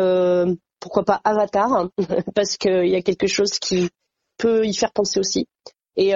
pourquoi 0.79 1.03
pas 1.03 1.21
Avatar, 1.23 1.89
parce 2.35 2.57
qu'il 2.57 2.87
y 2.87 2.95
a 2.95 3.01
quelque 3.01 3.27
chose 3.27 3.59
qui 3.59 3.89
peut 4.37 4.65
y 4.65 4.73
faire 4.73 4.91
penser 4.91 5.19
aussi. 5.19 5.47
Et 5.95 6.13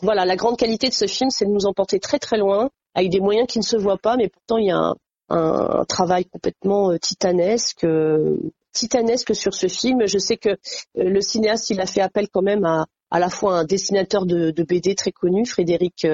voilà, 0.00 0.24
la 0.24 0.36
grande 0.36 0.56
qualité 0.56 0.88
de 0.88 0.94
ce 0.94 1.06
film, 1.06 1.30
c'est 1.30 1.44
de 1.44 1.50
nous 1.50 1.66
emporter 1.66 2.00
très 2.00 2.18
très 2.18 2.38
loin, 2.38 2.70
avec 2.94 3.10
des 3.10 3.20
moyens 3.20 3.46
qui 3.48 3.58
ne 3.58 3.64
se 3.64 3.76
voient 3.76 3.98
pas, 3.98 4.16
mais 4.16 4.28
pourtant 4.28 4.58
il 4.58 4.66
y 4.66 4.70
a 4.70 4.94
un, 5.28 5.84
travail 5.88 6.26
complètement 6.26 6.90
euh, 6.92 6.98
titanesque, 6.98 7.84
euh, 7.84 8.36
titanesque 8.72 9.34
sur 9.34 9.54
ce 9.54 9.66
film. 9.66 10.06
Je 10.06 10.18
sais 10.18 10.36
que 10.36 10.50
euh, 10.50 10.56
le 10.96 11.20
cinéaste, 11.20 11.70
il 11.70 11.80
a 11.80 11.86
fait 11.86 12.00
appel 12.00 12.28
quand 12.28 12.42
même 12.42 12.64
à 12.64 12.86
à 13.14 13.18
la 13.18 13.28
fois 13.28 13.58
un 13.58 13.64
dessinateur 13.64 14.24
de, 14.24 14.54
BD 14.62 14.94
très 14.94 15.12
connu, 15.12 15.44
Frédéric 15.44 16.06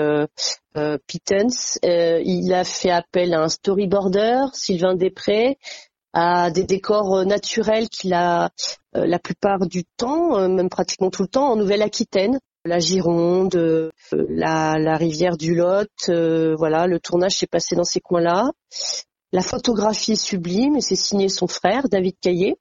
Pittens. 1.07 1.79
il 1.85 2.53
a 2.53 2.65
fait 2.65 2.91
appel 2.91 3.35
à 3.35 3.43
un 3.43 3.49
storyboarder, 3.49 4.47
Sylvain 4.53 4.97
Després, 4.97 5.59
à 6.13 6.51
des 6.51 6.65
décors 6.65 7.25
naturels 7.25 7.89
qu'il 7.89 8.15
a 8.15 8.51
la 8.95 9.19
plupart 9.21 9.69
du 9.69 9.85
temps, 9.97 10.49
même 10.49 10.69
pratiquement 10.69 11.11
tout 11.11 11.23
le 11.23 11.29
temps, 11.29 11.53
en 11.53 11.55
Nouvelle-Aquitaine 11.55 12.41
la 12.69 12.79
Gironde, 12.79 13.57
euh, 13.57 13.91
la, 14.29 14.97
rivière 14.97 15.37
du 15.37 15.55
Lot, 15.55 15.89
euh, 16.09 16.55
voilà, 16.57 16.87
le 16.87 17.01
tournage 17.01 17.37
s'est 17.37 17.47
passé 17.47 17.75
dans 17.75 17.85
ces 17.85 18.01
coins-là. 18.01 18.51
La 19.33 19.43
photographie 19.43 20.13
est 20.13 20.23
sublime 20.23 20.77
et 20.77 20.81
c'est 20.81 20.95
signé 20.95 21.29
son 21.29 21.47
frère, 21.47 21.89
David 21.89 22.15
Caillé. 22.21 22.57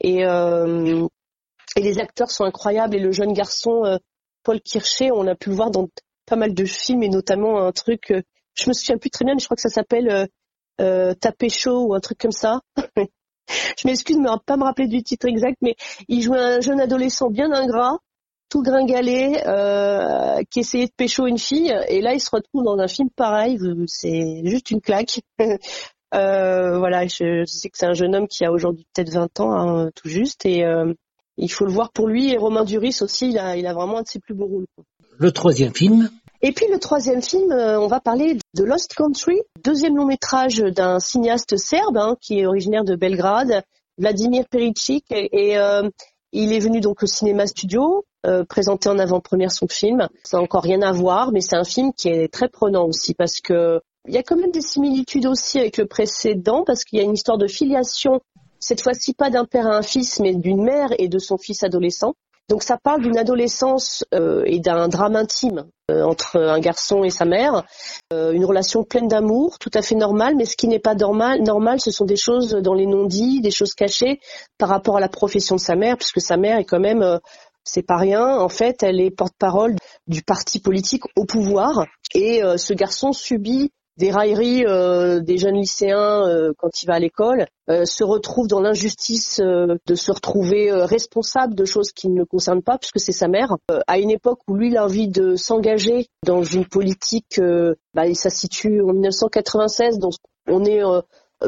Et, 0.00 0.24
euh, 0.24 1.06
les 1.76 1.98
acteurs 1.98 2.30
sont 2.30 2.44
incroyables 2.44 2.96
et 2.96 3.00
le 3.00 3.12
jeune 3.12 3.32
garçon, 3.32 3.98
Paul 4.42 4.60
Kircher, 4.60 5.12
on 5.12 5.26
a 5.28 5.36
pu 5.36 5.50
le 5.50 5.54
voir 5.54 5.70
dans 5.70 5.88
pas 6.26 6.34
mal 6.36 6.52
de 6.52 6.64
films 6.64 7.04
et 7.04 7.08
notamment 7.08 7.62
un 7.62 7.70
truc, 7.70 8.12
je 8.54 8.68
me 8.68 8.72
souviens 8.72 8.98
plus 8.98 9.10
très 9.10 9.24
bien, 9.24 9.34
mais 9.34 9.40
je 9.40 9.44
crois 9.44 9.54
que 9.54 9.62
ça 9.62 9.68
s'appelle 9.68 10.28
euh, 10.80 11.14
Tapé 11.14 11.48
chaud 11.48 11.86
ou 11.86 11.94
un 11.94 12.00
truc 12.00 12.18
comme 12.18 12.32
ça. 12.32 12.60
je 13.48 13.86
m'excuse 13.86 14.16
de 14.16 14.22
ne 14.22 14.38
pas 14.44 14.56
me 14.56 14.64
rappeler 14.64 14.88
du 14.88 15.02
titre 15.02 15.26
exact, 15.26 15.58
mais 15.60 15.76
il 16.08 16.22
jouait 16.22 16.40
un 16.40 16.60
jeune 16.60 16.80
adolescent 16.80 17.28
bien 17.28 17.52
ingrat 17.52 17.98
tout 18.50 18.62
gringalé, 18.62 19.40
euh, 19.46 20.42
qui 20.50 20.60
essayait 20.60 20.86
de 20.86 20.92
pécho 20.94 21.26
une 21.26 21.38
fille, 21.38 21.74
et 21.88 22.02
là 22.02 22.12
il 22.12 22.20
se 22.20 22.30
retrouve 22.30 22.64
dans 22.64 22.78
un 22.78 22.88
film 22.88 23.08
pareil, 23.14 23.58
c'est 23.86 24.42
juste 24.44 24.70
une 24.70 24.80
claque. 24.80 25.20
euh, 26.14 26.78
voilà, 26.78 27.06
je, 27.06 27.44
sais 27.46 27.70
que 27.70 27.78
c'est 27.78 27.86
un 27.86 27.94
jeune 27.94 28.14
homme 28.14 28.28
qui 28.28 28.44
a 28.44 28.52
aujourd'hui 28.52 28.86
peut-être 28.92 29.12
20 29.12 29.40
ans, 29.40 29.52
hein, 29.52 29.90
tout 29.94 30.08
juste, 30.08 30.44
et 30.44 30.64
euh, 30.64 30.92
il 31.36 31.50
faut 31.50 31.64
le 31.64 31.72
voir 31.72 31.92
pour 31.92 32.08
lui. 32.08 32.32
Et 32.32 32.36
Romain 32.36 32.64
Duris 32.64 32.98
aussi, 33.00 33.30
il 33.30 33.38
a, 33.38 33.56
il 33.56 33.66
a 33.66 33.72
vraiment 33.72 33.98
un 33.98 34.02
de 34.02 34.08
ses 34.08 34.18
plus 34.18 34.34
beaux 34.34 34.46
rôles. 34.46 34.66
Le 35.16 35.30
troisième 35.30 35.72
film? 35.72 36.10
Et 36.42 36.52
puis 36.52 36.66
le 36.72 36.78
troisième 36.78 37.22
film, 37.22 37.52
on 37.52 37.86
va 37.86 38.00
parler 38.00 38.38
de 38.54 38.64
Lost 38.64 38.94
Country, 38.94 39.38
deuxième 39.62 39.96
long 39.96 40.06
métrage 40.06 40.56
d'un 40.56 40.98
cinéaste 40.98 41.56
serbe 41.56 41.98
hein, 41.98 42.16
qui 42.20 42.40
est 42.40 42.46
originaire 42.46 42.82
de 42.82 42.96
Belgrade, 42.96 43.62
Vladimir 43.98 44.44
Pericic, 44.50 45.04
et, 45.10 45.56
il 46.32 46.52
est 46.52 46.60
venu 46.60 46.80
donc 46.80 47.02
au 47.02 47.06
cinéma 47.06 47.46
studio 47.46 48.04
euh, 48.26 48.44
présenter 48.44 48.88
en 48.88 48.98
avant-première 48.98 49.52
son 49.52 49.66
film. 49.68 50.08
Ça 50.24 50.36
n'a 50.36 50.42
encore 50.42 50.62
rien 50.62 50.82
à 50.82 50.92
voir, 50.92 51.32
mais 51.32 51.40
c'est 51.40 51.56
un 51.56 51.64
film 51.64 51.92
qui 51.92 52.08
est 52.08 52.32
très 52.32 52.48
prenant 52.48 52.86
aussi 52.86 53.14
parce 53.14 53.40
que 53.40 53.80
il 54.08 54.14
y 54.14 54.18
a 54.18 54.22
quand 54.22 54.36
même 54.36 54.50
des 54.50 54.62
similitudes 54.62 55.26
aussi 55.26 55.58
avec 55.58 55.76
le 55.76 55.86
précédent 55.86 56.64
parce 56.66 56.84
qu'il 56.84 56.98
y 56.98 57.02
a 57.02 57.04
une 57.04 57.14
histoire 57.14 57.38
de 57.38 57.46
filiation, 57.46 58.20
cette 58.58 58.82
fois-ci 58.82 59.14
pas 59.14 59.30
d'un 59.30 59.44
père 59.44 59.66
à 59.66 59.76
un 59.76 59.82
fils, 59.82 60.20
mais 60.20 60.34
d'une 60.34 60.62
mère 60.62 60.88
et 60.98 61.08
de 61.08 61.18
son 61.18 61.38
fils 61.38 61.62
adolescent. 61.62 62.14
Donc 62.50 62.64
ça 62.64 62.76
parle 62.76 63.02
d'une 63.02 63.16
adolescence 63.16 64.04
euh, 64.12 64.42
et 64.44 64.58
d'un 64.58 64.88
drame 64.88 65.14
intime 65.14 65.66
euh, 65.88 66.02
entre 66.02 66.36
un 66.36 66.58
garçon 66.58 67.04
et 67.04 67.10
sa 67.10 67.24
mère, 67.24 67.62
euh, 68.12 68.32
une 68.32 68.44
relation 68.44 68.82
pleine 68.82 69.06
d'amour, 69.06 69.60
tout 69.60 69.70
à 69.72 69.82
fait 69.82 69.94
normale, 69.94 70.34
mais 70.36 70.46
ce 70.46 70.56
qui 70.56 70.66
n'est 70.66 70.80
pas 70.80 70.96
normal, 70.96 71.42
normal, 71.42 71.80
ce 71.80 71.92
sont 71.92 72.04
des 72.04 72.16
choses 72.16 72.50
dans 72.54 72.74
les 72.74 72.86
non-dits, 72.86 73.40
des 73.40 73.52
choses 73.52 73.74
cachées 73.74 74.18
par 74.58 74.68
rapport 74.68 74.96
à 74.96 75.00
la 75.00 75.08
profession 75.08 75.54
de 75.54 75.60
sa 75.60 75.76
mère, 75.76 75.96
puisque 75.96 76.20
sa 76.20 76.36
mère 76.36 76.58
est 76.58 76.64
quand 76.64 76.80
même 76.80 77.20
c'est 77.64 77.82
pas 77.82 77.96
rien. 77.96 78.38
En 78.38 78.48
fait, 78.48 78.82
elle 78.82 79.00
est 79.00 79.10
porte-parole 79.10 79.76
du 80.06 80.22
parti 80.22 80.60
politique 80.60 81.04
au 81.16 81.24
pouvoir 81.24 81.86
et 82.14 82.42
ce 82.56 82.74
garçon 82.74 83.12
subit 83.12 83.70
des 84.00 84.10
railleries 84.10 84.64
euh, 84.66 85.20
des 85.20 85.36
jeunes 85.36 85.56
lycéens 85.56 86.26
euh, 86.26 86.52
quand 86.56 86.82
il 86.82 86.86
va 86.86 86.94
à 86.94 86.98
l'école, 86.98 87.46
euh, 87.68 87.84
se 87.84 88.02
retrouve 88.02 88.48
dans 88.48 88.60
l'injustice 88.60 89.40
de 89.40 89.94
se 89.94 90.10
retrouver 90.10 90.72
responsable 90.72 91.54
de 91.54 91.64
choses 91.66 91.92
qui 91.92 92.08
ne 92.08 92.18
le 92.18 92.24
concernent 92.24 92.62
pas, 92.62 92.78
puisque 92.78 92.98
c'est 92.98 93.12
sa 93.12 93.28
mère. 93.28 93.56
à 93.86 93.98
une 93.98 94.10
époque 94.10 94.40
où 94.48 94.54
lui, 94.54 94.68
il 94.68 94.76
a 94.76 94.84
envie 94.84 95.08
de 95.08 95.36
s'engager 95.36 96.06
dans 96.24 96.42
une 96.42 96.66
politique, 96.66 97.40
bah, 97.94 98.12
ça 98.14 98.30
se 98.30 98.38
situe 98.38 98.80
en 98.80 98.92
1996, 98.92 99.98
donc 99.98 100.14
on 100.48 100.64
est 100.64 100.82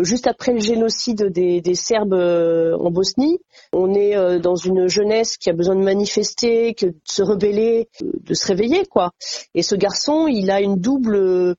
juste 0.01 0.27
après 0.27 0.53
le 0.53 0.61
génocide 0.61 1.25
des, 1.25 1.61
des 1.61 1.75
Serbes 1.75 2.15
en 2.15 2.91
Bosnie. 2.91 3.41
On 3.73 3.95
est 3.95 4.41
dans 4.41 4.57
une 4.57 4.89
jeunesse 4.89 5.37
qui 5.37 5.51
a 5.51 5.53
besoin 5.53 5.77
de 5.77 5.83
manifester, 5.83 6.75
de 6.81 6.95
se 7.05 7.23
rebeller, 7.23 7.89
de 8.01 8.35
se 8.35 8.47
réveiller, 8.47 8.87
quoi. 8.87 9.13
Et 9.55 9.63
ce 9.63 9.75
garçon, 9.75 10.27
il 10.29 10.51
a 10.51 10.61
une 10.61 10.77
double, 10.77 11.57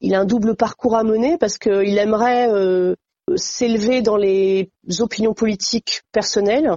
il 0.00 0.14
a 0.14 0.20
un 0.20 0.24
double 0.24 0.56
parcours 0.56 0.96
à 0.96 1.04
mener 1.04 1.38
parce 1.38 1.58
qu'il 1.58 1.98
aimerait 1.98 2.50
euh, 2.50 2.94
s'élever 3.36 4.02
dans 4.02 4.16
les 4.16 4.70
opinions 4.98 5.34
politiques 5.34 6.02
personnelles, 6.12 6.76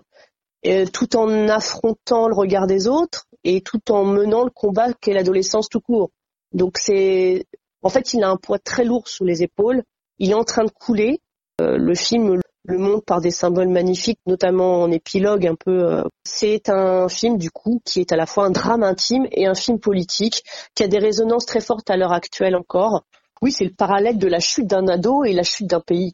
tout 0.94 1.18
en 1.18 1.50
affrontant 1.50 2.28
le 2.28 2.36
regard 2.36 2.68
des 2.68 2.88
autres 2.88 3.26
et 3.44 3.62
tout 3.62 3.92
en 3.92 4.06
menant 4.06 4.44
le 4.44 4.50
combat 4.50 4.94
qu'est 4.94 5.14
l'adolescence 5.14 5.68
tout 5.68 5.82
court. 5.82 6.12
Donc 6.54 6.78
c'est, 6.78 7.46
en 7.82 7.90
fait, 7.90 8.14
il 8.14 8.24
a 8.24 8.30
un 8.30 8.38
poids 8.38 8.60
très 8.60 8.86
lourd 8.86 9.08
sous 9.08 9.26
les 9.26 9.44
épaules. 9.44 9.84
Il 10.20 10.32
est 10.32 10.36
en 10.36 10.44
train 10.44 10.64
de 10.64 10.72
couler. 10.72 11.20
Euh, 11.62 11.78
le 11.78 11.96
film 11.96 12.40
le 12.66 12.78
montre 12.78 13.04
par 13.06 13.20
des 13.20 13.32
symboles 13.32 13.68
magnifiques, 13.68 14.20
notamment 14.26 14.82
en 14.82 14.92
épilogue 14.92 15.46
un 15.48 15.56
peu. 15.56 15.84
Euh, 15.84 16.04
c'est 16.24 16.70
un 16.70 17.10
film 17.10 17.38
du 17.38 17.52
coup 17.52 17.82
qui 17.86 18.00
est 18.00 18.12
à 18.12 18.16
la 18.16 18.26
fois 18.26 18.46
un 18.46 18.52
drame 18.52 18.84
intime 18.84 19.28
et 19.32 19.46
un 19.46 19.54
film 19.54 19.80
politique 19.80 20.44
qui 20.76 20.84
a 20.84 20.88
des 20.88 21.00
résonances 21.00 21.46
très 21.46 21.62
fortes 21.62 21.90
à 21.90 21.98
l'heure 21.98 22.14
actuelle 22.14 22.56
encore. 22.56 23.04
Oui, 23.42 23.52
c'est 23.52 23.66
le 23.66 23.74
parallèle 23.74 24.18
de 24.18 24.28
la 24.28 24.40
chute 24.40 24.68
d'un 24.68 24.88
ado 24.88 25.26
et 25.26 25.34
la 25.34 25.44
chute 25.44 25.68
d'un 25.68 25.82
pays. 25.82 26.14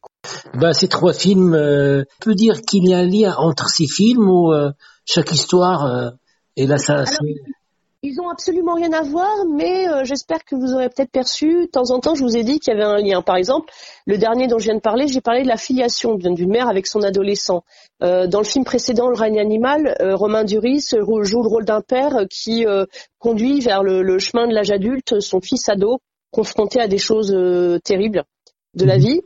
Bah, 0.55 0.73
ces 0.73 0.87
trois 0.87 1.13
films, 1.13 1.53
euh, 1.53 2.03
on 2.19 2.25
peut 2.25 2.33
dire 2.33 2.61
qu'il 2.61 2.89
y 2.89 2.93
a 2.93 2.97
un 2.97 3.05
lien 3.05 3.35
entre 3.37 3.69
ces 3.69 3.85
films 3.85 4.27
ou 4.27 4.51
euh, 4.51 4.71
chaque 5.05 5.31
histoire 5.31 6.13
est 6.57 6.65
là 6.65 6.79
ça. 6.79 7.03
Ils 8.01 8.21
ont 8.21 8.29
absolument 8.29 8.75
rien 8.75 8.93
à 8.93 9.01
voir, 9.01 9.45
mais 9.53 9.89
euh, 9.89 10.05
j'espère 10.05 10.45
que 10.45 10.55
vous 10.55 10.73
aurez 10.73 10.87
peut-être 10.87 11.11
perçu. 11.11 11.65
De 11.65 11.69
temps 11.69 11.91
en 11.91 11.99
temps, 11.99 12.15
je 12.15 12.23
vous 12.23 12.37
ai 12.37 12.43
dit 12.43 12.59
qu'il 12.59 12.73
y 12.73 12.75
avait 12.77 12.85
un 12.85 12.97
lien. 12.97 13.21
Par 13.21 13.35
exemple, 13.35 13.73
le 14.05 14.17
dernier 14.17 14.47
dont 14.47 14.57
je 14.57 14.65
viens 14.65 14.75
de 14.75 14.79
parler, 14.79 15.09
j'ai 15.09 15.19
parlé 15.19 15.43
de 15.43 15.49
la 15.49 15.57
filiation 15.57 16.15
d'une 16.15 16.49
mère 16.49 16.69
avec 16.69 16.87
son 16.87 17.01
adolescent. 17.03 17.63
Euh, 18.01 18.25
dans 18.25 18.39
le 18.39 18.45
film 18.45 18.63
précédent, 18.63 19.09
Le 19.09 19.17
règne 19.17 19.39
animal, 19.39 19.97
euh, 19.99 20.15
Romain 20.15 20.45
Duris 20.45 20.91
joue 20.91 21.41
le 21.41 21.47
rôle 21.49 21.65
d'un 21.65 21.81
père 21.81 22.25
qui 22.29 22.65
conduit 23.17 23.59
vers 23.59 23.83
le, 23.83 24.01
le, 24.01 24.17
chemin 24.17 24.47
de 24.47 24.53
l'âge 24.53 24.71
adulte 24.71 25.19
son 25.19 25.41
fils 25.41 25.67
ado, 25.67 25.99
confronté 26.31 26.79
à 26.79 26.87
des 26.87 26.99
choses 26.99 27.35
terribles 27.83 28.23
de 28.75 28.85
la 28.85 28.95
mhm. 28.95 29.01
vie. 29.01 29.21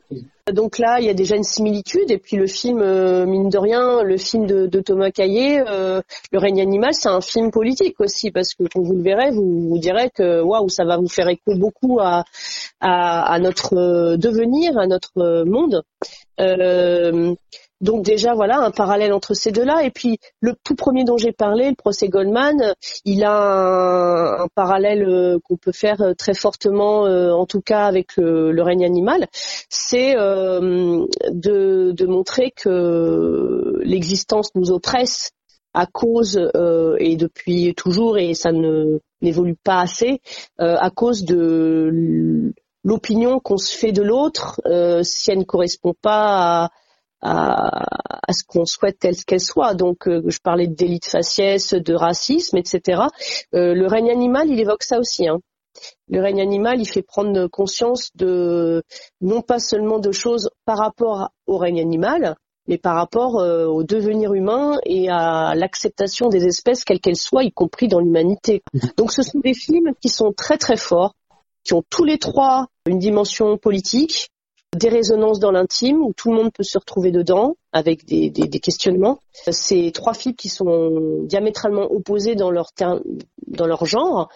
Donc 0.52 0.78
là, 0.78 1.00
il 1.00 1.06
y 1.06 1.10
a 1.10 1.14
déjà 1.14 1.36
une 1.36 1.44
similitude. 1.44 2.12
Et 2.12 2.18
puis 2.18 2.36
le 2.36 2.48
film, 2.48 2.82
euh, 2.82 3.26
mine 3.26 3.50
de 3.50 3.58
rien, 3.58 4.04
le 4.04 4.18
film 4.18 4.46
de, 4.46 4.80
Thomas 4.82 5.12
Caillé, 5.12 5.64
euh, 5.68 6.02
Le 6.32 6.40
règne 6.40 6.62
animal, 6.62 6.94
c'est 6.94 7.10
un 7.10 7.22
film 7.22 7.50
politique 7.50 8.00
aussi, 8.00 8.30
parce 8.30 8.54
que 8.54 8.64
quand 8.64 8.82
vous 8.82 8.94
le 8.94 9.04
verrez, 9.04 9.32
vous 9.32 9.70
vous 9.70 9.78
direz 9.78 10.10
que 10.10 10.42
waouh, 10.42 10.68
ça 10.68 10.84
va 10.84 10.98
vous 10.98 11.08
faire 11.08 11.30
écho 11.30 11.56
beaucoup 11.56 12.00
à, 12.02 12.26
à, 12.82 13.34
à 13.34 13.40
notre 13.40 14.18
devenir, 14.18 14.78
à 14.78 14.86
notre 14.86 15.46
monde. 15.46 15.84
Euh, 16.40 17.36
donc 17.84 18.04
déjà 18.04 18.34
voilà 18.34 18.60
un 18.60 18.72
parallèle 18.72 19.13
entre 19.13 19.34
ces 19.34 19.52
deux-là. 19.52 19.84
Et 19.84 19.91
puis 19.91 20.17
le 20.39 20.56
tout 20.63 20.76
premier 20.76 21.04
dont 21.04 21.17
j'ai 21.17 21.34
parlé, 21.34 21.69
le 21.69 21.76
procès 21.76 22.08
Goldman, 22.08 22.74
il 23.06 23.24
a 23.26 24.41
un, 24.41 24.48
parallèle 24.56 25.04
euh, 25.08 25.38
qu'on 25.43 25.58
peut 25.58 25.74
faire 25.74 26.02
euh, 26.02 26.13
très 26.13 26.34
fortement, 26.34 27.06
euh, 27.06 27.32
en 27.34 27.46
tout 27.46 27.62
cas 27.62 27.86
avec 27.86 28.15
le, 28.17 28.63
règne 28.63 28.86
animal, 28.86 29.28
c'est 29.69 30.13
de, 30.13 32.06
montrer 32.06 32.52
que 32.56 33.80
l'existence 33.84 34.52
nous 34.56 34.72
oppresse 34.72 35.32
à 35.74 35.86
cause 35.86 36.38
et 37.00 37.17
depuis 37.17 37.74
toujours 37.76 38.17
et 38.17 38.34
ça 38.36 38.54
ne 38.54 39.00
n'évolue 39.22 39.56
pas 39.62 39.82
assez 39.82 40.22
à 40.60 40.89
cause 40.91 41.26
de 41.26 42.54
l'opinion 42.86 43.39
qu'on 43.39 43.58
se 43.58 43.76
fait 43.76 43.91
de 43.91 44.04
l'autre 44.04 44.62
si 45.04 45.32
elle 45.32 45.39
ne 45.39 45.43
correspond 45.43 45.93
pas 46.02 46.63
à 46.65 46.69
à, 47.24 47.86
ce 48.32 48.44
qu'on 48.46 48.66
souhaite 48.66 49.00
telle 49.00 49.16
qu'elle 49.16 49.40
soit. 49.40 49.74
Donc, 49.74 50.08
euh, 50.08 50.22
je 50.28 50.40
parlais 50.40 50.68
de 50.68 50.76
délit 50.76 51.00
de 51.00 51.06
faciès, 51.06 51.74
de 51.74 51.94
racisme, 51.94 52.58
etc. 52.58 53.04
Euh, 53.54 53.74
le 53.74 53.88
règne 53.88 54.12
animal, 54.12 54.50
il 54.50 54.60
évoque 54.60 54.84
ça 54.84 55.00
aussi. 55.00 55.28
Hein. 55.28 55.40
Le 56.08 56.22
règne 56.22 56.42
animal, 56.42 56.80
il 56.80 56.88
fait 56.88 57.02
prendre 57.02 57.48
conscience 57.48 58.12
de 58.16 58.84
non 59.22 59.42
pas 59.42 59.60
seulement 59.60 60.00
de 60.00 60.12
choses 60.12 60.50
par 60.66 60.78
rapport 60.78 61.30
au 61.48 61.58
règne 61.58 61.80
animal, 61.80 62.36
mais 62.68 62.78
par 62.78 62.96
rapport 62.96 63.40
euh, 63.40 63.66
au 63.66 63.84
devenir 63.84 64.34
humain 64.34 64.78
et 64.86 65.10
à 65.10 65.56
l'acceptation 65.56 66.30
des 66.30 66.46
espèces 66.46 66.84
quelles 66.84 67.00
qu'elles 67.00 67.16
soient, 67.16 67.44
y 67.44 67.52
compris 67.52 67.88
dans 67.88 68.00
l'humanité. 68.00 68.62
Donc 68.98 69.12
ce 69.12 69.24
sont 69.24 69.40
des 69.40 69.54
films 69.54 69.94
qui 70.02 70.10
sont 70.10 70.32
très 70.32 70.58
très 70.58 70.78
forts, 70.78 71.16
qui 71.64 71.74
ont 71.74 71.84
tous 71.90 72.04
les 72.04 72.18
trois 72.18 72.68
une 72.86 73.00
dimension 73.00 73.58
politique, 73.58 74.30
des 74.76 74.90
résonances 74.90 75.40
dans 75.40 75.52
l'intime 75.52 76.02
où 76.02 76.14
tout 76.14 76.32
le 76.32 76.38
monde 76.38 76.52
peut 76.54 76.64
se 76.64 76.78
retrouver 76.78 77.12
dedans 77.12 77.56
avec 77.72 78.06
des, 78.06 78.32
questionnements. 78.60 79.20
C'est 79.34 79.92
trois 79.94 80.14
films 80.14 80.36
qui 80.36 80.50
sont 80.50 81.24
diamétralement 81.24 81.92
opposés 81.92 82.36
dans 82.36 82.52
leur, 82.52 82.70
dans 83.48 83.66
leur 83.68 83.86
genre, 83.86 84.30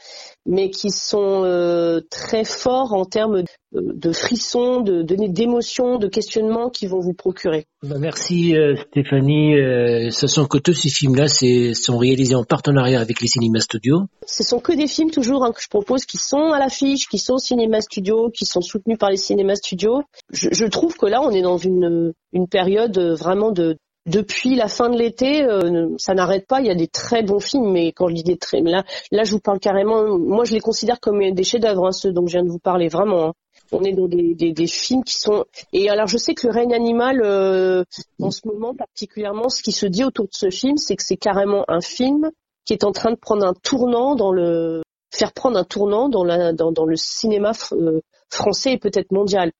mais 0.47 0.69
qui 0.69 0.89
sont 0.89 1.43
euh, 1.43 1.99
très 2.09 2.45
forts 2.45 2.93
en 2.93 3.05
termes 3.05 3.43
de, 3.73 4.11
frissons, 4.13 4.79
de 4.79 5.03
d'émotions, 5.03 5.97
de, 5.97 6.07
questionnements 6.07 6.69
qui 6.69 6.87
vont 6.87 6.99
vous 6.99 7.13
procurer. 7.13 7.65
Bah, 7.83 7.97
merci 7.99 8.55
euh, 8.55 8.75
Stéphanie. 8.87 9.59
Euh, 9.59 10.09
ce 10.09 10.25
sont 10.25 10.45
que 10.45 10.57
tous 10.57 10.73
ces 10.73 10.89
films-là 10.89 11.27
sont 11.27 11.97
réalisés 11.97 12.35
en 12.35 12.45
partenariat 12.45 13.01
avec 13.01 13.19
les 13.21 13.27
cinémas 13.27 13.59
studios. 13.59 14.03
Ce 14.25 14.43
sont 14.43 14.59
que 14.59 14.71
des 14.71 14.87
films 14.87 15.11
toujours 15.11 15.43
hein, 15.43 15.51
que 15.51 15.61
je 15.61 15.67
propose 15.67 16.05
qui 16.05 16.17
sont 16.17 16.51
à 16.53 16.59
l'affiche, 16.59 17.07
qui 17.07 17.17
sont 17.17 17.33
au 17.33 17.39
cinéma 17.39 17.81
studio, 17.81 18.31
qui 18.33 18.45
sont 18.45 18.61
soutenus 18.61 18.97
par 18.97 19.09
les 19.09 19.17
cinémas 19.17 19.55
studios. 19.55 20.01
Je, 20.31 20.47
je 20.51 20.65
trouve 20.65 20.95
que 20.95 21.05
là 21.05 21.21
on 21.21 21.31
est 21.31 21.41
dans 21.41 21.57
une, 21.57 22.13
une 22.31 22.47
période 22.47 22.97
vraiment 22.97 23.51
de 23.51 23.77
depuis 24.07 24.55
la 24.55 24.67
fin 24.67 24.89
de 24.89 24.97
l'été, 24.97 25.43
euh, 25.43 25.89
ça 25.97 26.13
n'arrête 26.13 26.47
pas. 26.47 26.61
Il 26.61 26.67
y 26.67 26.71
a 26.71 26.75
des 26.75 26.87
très 26.87 27.23
bons 27.23 27.39
films, 27.39 27.71
mais 27.71 27.91
quand 27.91 28.07
je 28.07 28.15
dis 28.15 28.23
des 28.23 28.37
très, 28.37 28.61
là, 28.61 28.83
là, 29.11 29.23
je 29.23 29.31
vous 29.31 29.39
parle 29.39 29.59
carrément. 29.59 30.17
Moi, 30.17 30.45
je 30.45 30.53
les 30.53 30.61
considère 30.61 30.99
comme 30.99 31.19
des 31.31 31.43
chefs-d'œuvre, 31.43 31.87
hein, 31.87 31.91
ceux 31.91 32.11
dont 32.11 32.25
je 32.25 32.33
viens 32.33 32.43
de 32.43 32.49
vous 32.49 32.59
parler, 32.59 32.87
vraiment. 32.87 33.27
Hein. 33.27 33.33
On 33.73 33.83
est 33.83 33.91
dans 33.91 34.07
des, 34.07 34.33
des, 34.33 34.53
des, 34.53 34.67
films 34.67 35.03
qui 35.03 35.15
sont. 35.15 35.43
Et 35.73 35.89
alors, 35.89 36.07
je 36.07 36.17
sais 36.17 36.33
que 36.33 36.47
le 36.47 36.53
règne 36.53 36.73
animal, 36.73 37.21
euh, 37.21 37.83
en 38.21 38.31
ce 38.31 38.47
moment 38.47 38.73
particulièrement, 38.73 39.49
ce 39.49 39.61
qui 39.61 39.73
se 39.73 39.85
dit 39.85 40.05
autour 40.05 40.25
de 40.25 40.33
ce 40.33 40.49
film, 40.49 40.77
c'est 40.77 40.95
que 40.95 41.03
c'est 41.03 41.17
carrément 41.17 41.65
un 41.67 41.81
film 41.81 42.31
qui 42.63 42.73
est 42.73 42.85
en 42.85 42.91
train 42.91 43.11
de 43.11 43.17
prendre 43.17 43.45
un 43.45 43.53
tournant 43.53 44.15
dans 44.15 44.31
le 44.31 44.83
faire 45.13 45.33
prendre 45.33 45.57
un 45.57 45.63
tournant 45.63 46.09
dans, 46.09 46.23
la, 46.23 46.53
dans, 46.53 46.85
le 46.85 46.95
cinéma 46.95 47.51
euh, 47.71 48.01
français 48.29 48.73
et 48.73 48.77
peut-être 48.77 49.11
mondial, 49.11 49.51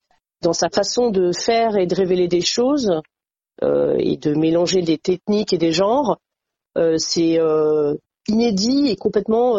dans 0.42 0.54
sa 0.54 0.70
façon 0.70 1.10
de 1.10 1.32
faire 1.32 1.78
et 1.78 1.88
de 1.88 1.96
révéler 1.96 2.28
des 2.28 2.42
choses 2.42 2.92
et 3.62 4.18
de 4.18 4.36
mélanger 4.36 4.82
des 4.82 4.98
techniques 4.98 5.54
et 5.54 5.58
des 5.58 5.72
genres, 5.72 6.20
euh, 6.78 6.96
c'est 6.98 7.40
euh, 7.40 7.96
inédit 8.28 8.90
et 8.90 8.96
complètement 8.96 9.56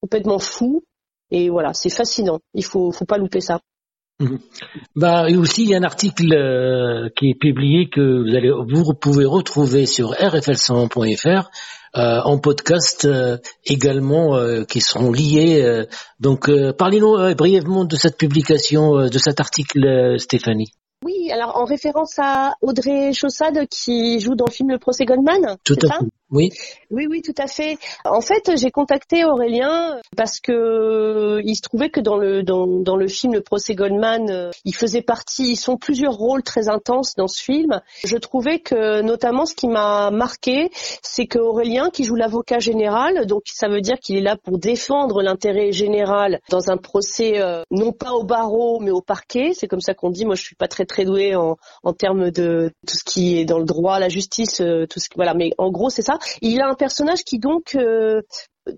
complètement 0.00 0.38
fou. 0.38 0.84
Et 1.30 1.50
voilà, 1.50 1.74
c'est 1.74 1.90
fascinant. 1.90 2.38
Il 2.54 2.64
faut 2.64 2.92
faut 2.92 3.04
pas 3.04 3.18
louper 3.18 3.40
ça. 3.40 3.60
Mhm. 4.20 4.38
Bah, 4.96 5.26
aussi, 5.38 5.62
il 5.62 5.70
y 5.70 5.74
a 5.74 5.78
un 5.78 5.84
article 5.84 6.28
qui 7.16 7.30
est 7.30 7.38
publié 7.38 7.88
que 7.88 8.00
vous 8.00 8.36
allez, 8.36 8.50
vous 8.50 8.94
pouvez 8.94 9.24
retrouver 9.24 9.86
sur 9.86 10.12
rfl100.fr 10.12 11.50
en 11.94 12.38
podcast 12.38 13.08
également 13.64 14.64
qui 14.66 14.80
seront 14.80 15.12
liés. 15.12 15.84
donc, 16.20 16.50
parlez-nous 16.78 17.34
brièvement 17.34 17.84
de 17.84 17.96
cette 17.96 18.18
publication, 18.18 19.08
de 19.08 19.18
cet 19.18 19.40
article, 19.40 20.16
Stéphanie. 20.18 20.72
Oui, 21.04 21.30
alors 21.30 21.56
en 21.56 21.64
référence 21.64 22.18
à 22.18 22.54
Audrey 22.60 23.12
Chaussade 23.12 23.66
qui 23.68 24.18
joue 24.20 24.34
dans 24.34 24.46
le 24.46 24.52
film 24.52 24.70
Le 24.70 24.78
procès 24.78 25.04
Goldman. 25.04 25.56
Tout 25.64 25.76
à 25.82 25.98
fait. 25.98 26.04
Oui. 26.30 26.50
Oui, 26.90 27.06
oui, 27.08 27.22
tout 27.22 27.34
à 27.38 27.46
fait. 27.46 27.78
En 28.04 28.20
fait, 28.20 28.52
j'ai 28.56 28.70
contacté 28.70 29.24
Aurélien 29.24 29.98
parce 30.16 30.40
que 30.40 31.40
il 31.42 31.56
se 31.56 31.62
trouvait 31.62 31.88
que 31.88 32.00
dans 32.00 32.16
le 32.18 32.42
dans, 32.42 32.66
dans 32.66 32.96
le 32.96 33.08
film 33.08 33.32
Le 33.32 33.40
procès 33.40 33.74
Goldman, 33.74 34.30
euh, 34.30 34.50
il 34.64 34.74
faisait 34.74 35.00
partie. 35.00 35.52
Ils 35.52 35.56
sont 35.56 35.78
plusieurs 35.78 36.12
rôles 36.12 36.42
très 36.42 36.68
intenses 36.68 37.14
dans 37.16 37.28
ce 37.28 37.42
film. 37.42 37.80
Je 38.04 38.16
trouvais 38.16 38.58
que 38.58 39.00
notamment 39.00 39.46
ce 39.46 39.54
qui 39.54 39.68
m'a 39.68 40.10
marqué, 40.10 40.70
c'est 41.02 41.26
que 41.26 41.38
Aurélien, 41.38 41.88
qui 41.90 42.04
joue 42.04 42.14
l'avocat 42.14 42.58
général, 42.58 43.26
donc 43.26 43.42
ça 43.46 43.68
veut 43.68 43.80
dire 43.80 43.98
qu'il 43.98 44.16
est 44.16 44.22
là 44.22 44.36
pour 44.36 44.58
défendre 44.58 45.22
l'intérêt 45.22 45.72
général 45.72 46.40
dans 46.50 46.70
un 46.70 46.76
procès 46.76 47.40
euh, 47.40 47.62
non 47.70 47.92
pas 47.92 48.12
au 48.12 48.24
barreau 48.24 48.80
mais 48.80 48.90
au 48.90 49.00
parquet. 49.00 49.52
C'est 49.54 49.66
comme 49.66 49.80
ça 49.80 49.94
qu'on 49.94 50.10
dit. 50.10 50.26
Moi, 50.26 50.34
je 50.34 50.42
suis 50.42 50.56
pas 50.56 50.68
très 50.68 50.84
très 50.84 51.06
douée 51.06 51.36
en 51.36 51.56
en 51.82 51.92
termes 51.94 52.30
de 52.30 52.70
tout 52.86 52.96
ce 52.96 53.04
qui 53.04 53.38
est 53.38 53.46
dans 53.46 53.58
le 53.58 53.64
droit, 53.64 53.98
la 53.98 54.10
justice, 54.10 54.60
euh, 54.60 54.86
tout 54.86 55.00
ce 55.00 55.08
voilà. 55.16 55.32
Mais 55.32 55.52
en 55.56 55.70
gros, 55.70 55.88
c'est 55.88 56.02
ça. 56.02 56.17
Il 56.42 56.60
a 56.60 56.68
un 56.68 56.74
personnage 56.74 57.24
qui 57.24 57.38
donc 57.38 57.74
euh, 57.74 58.22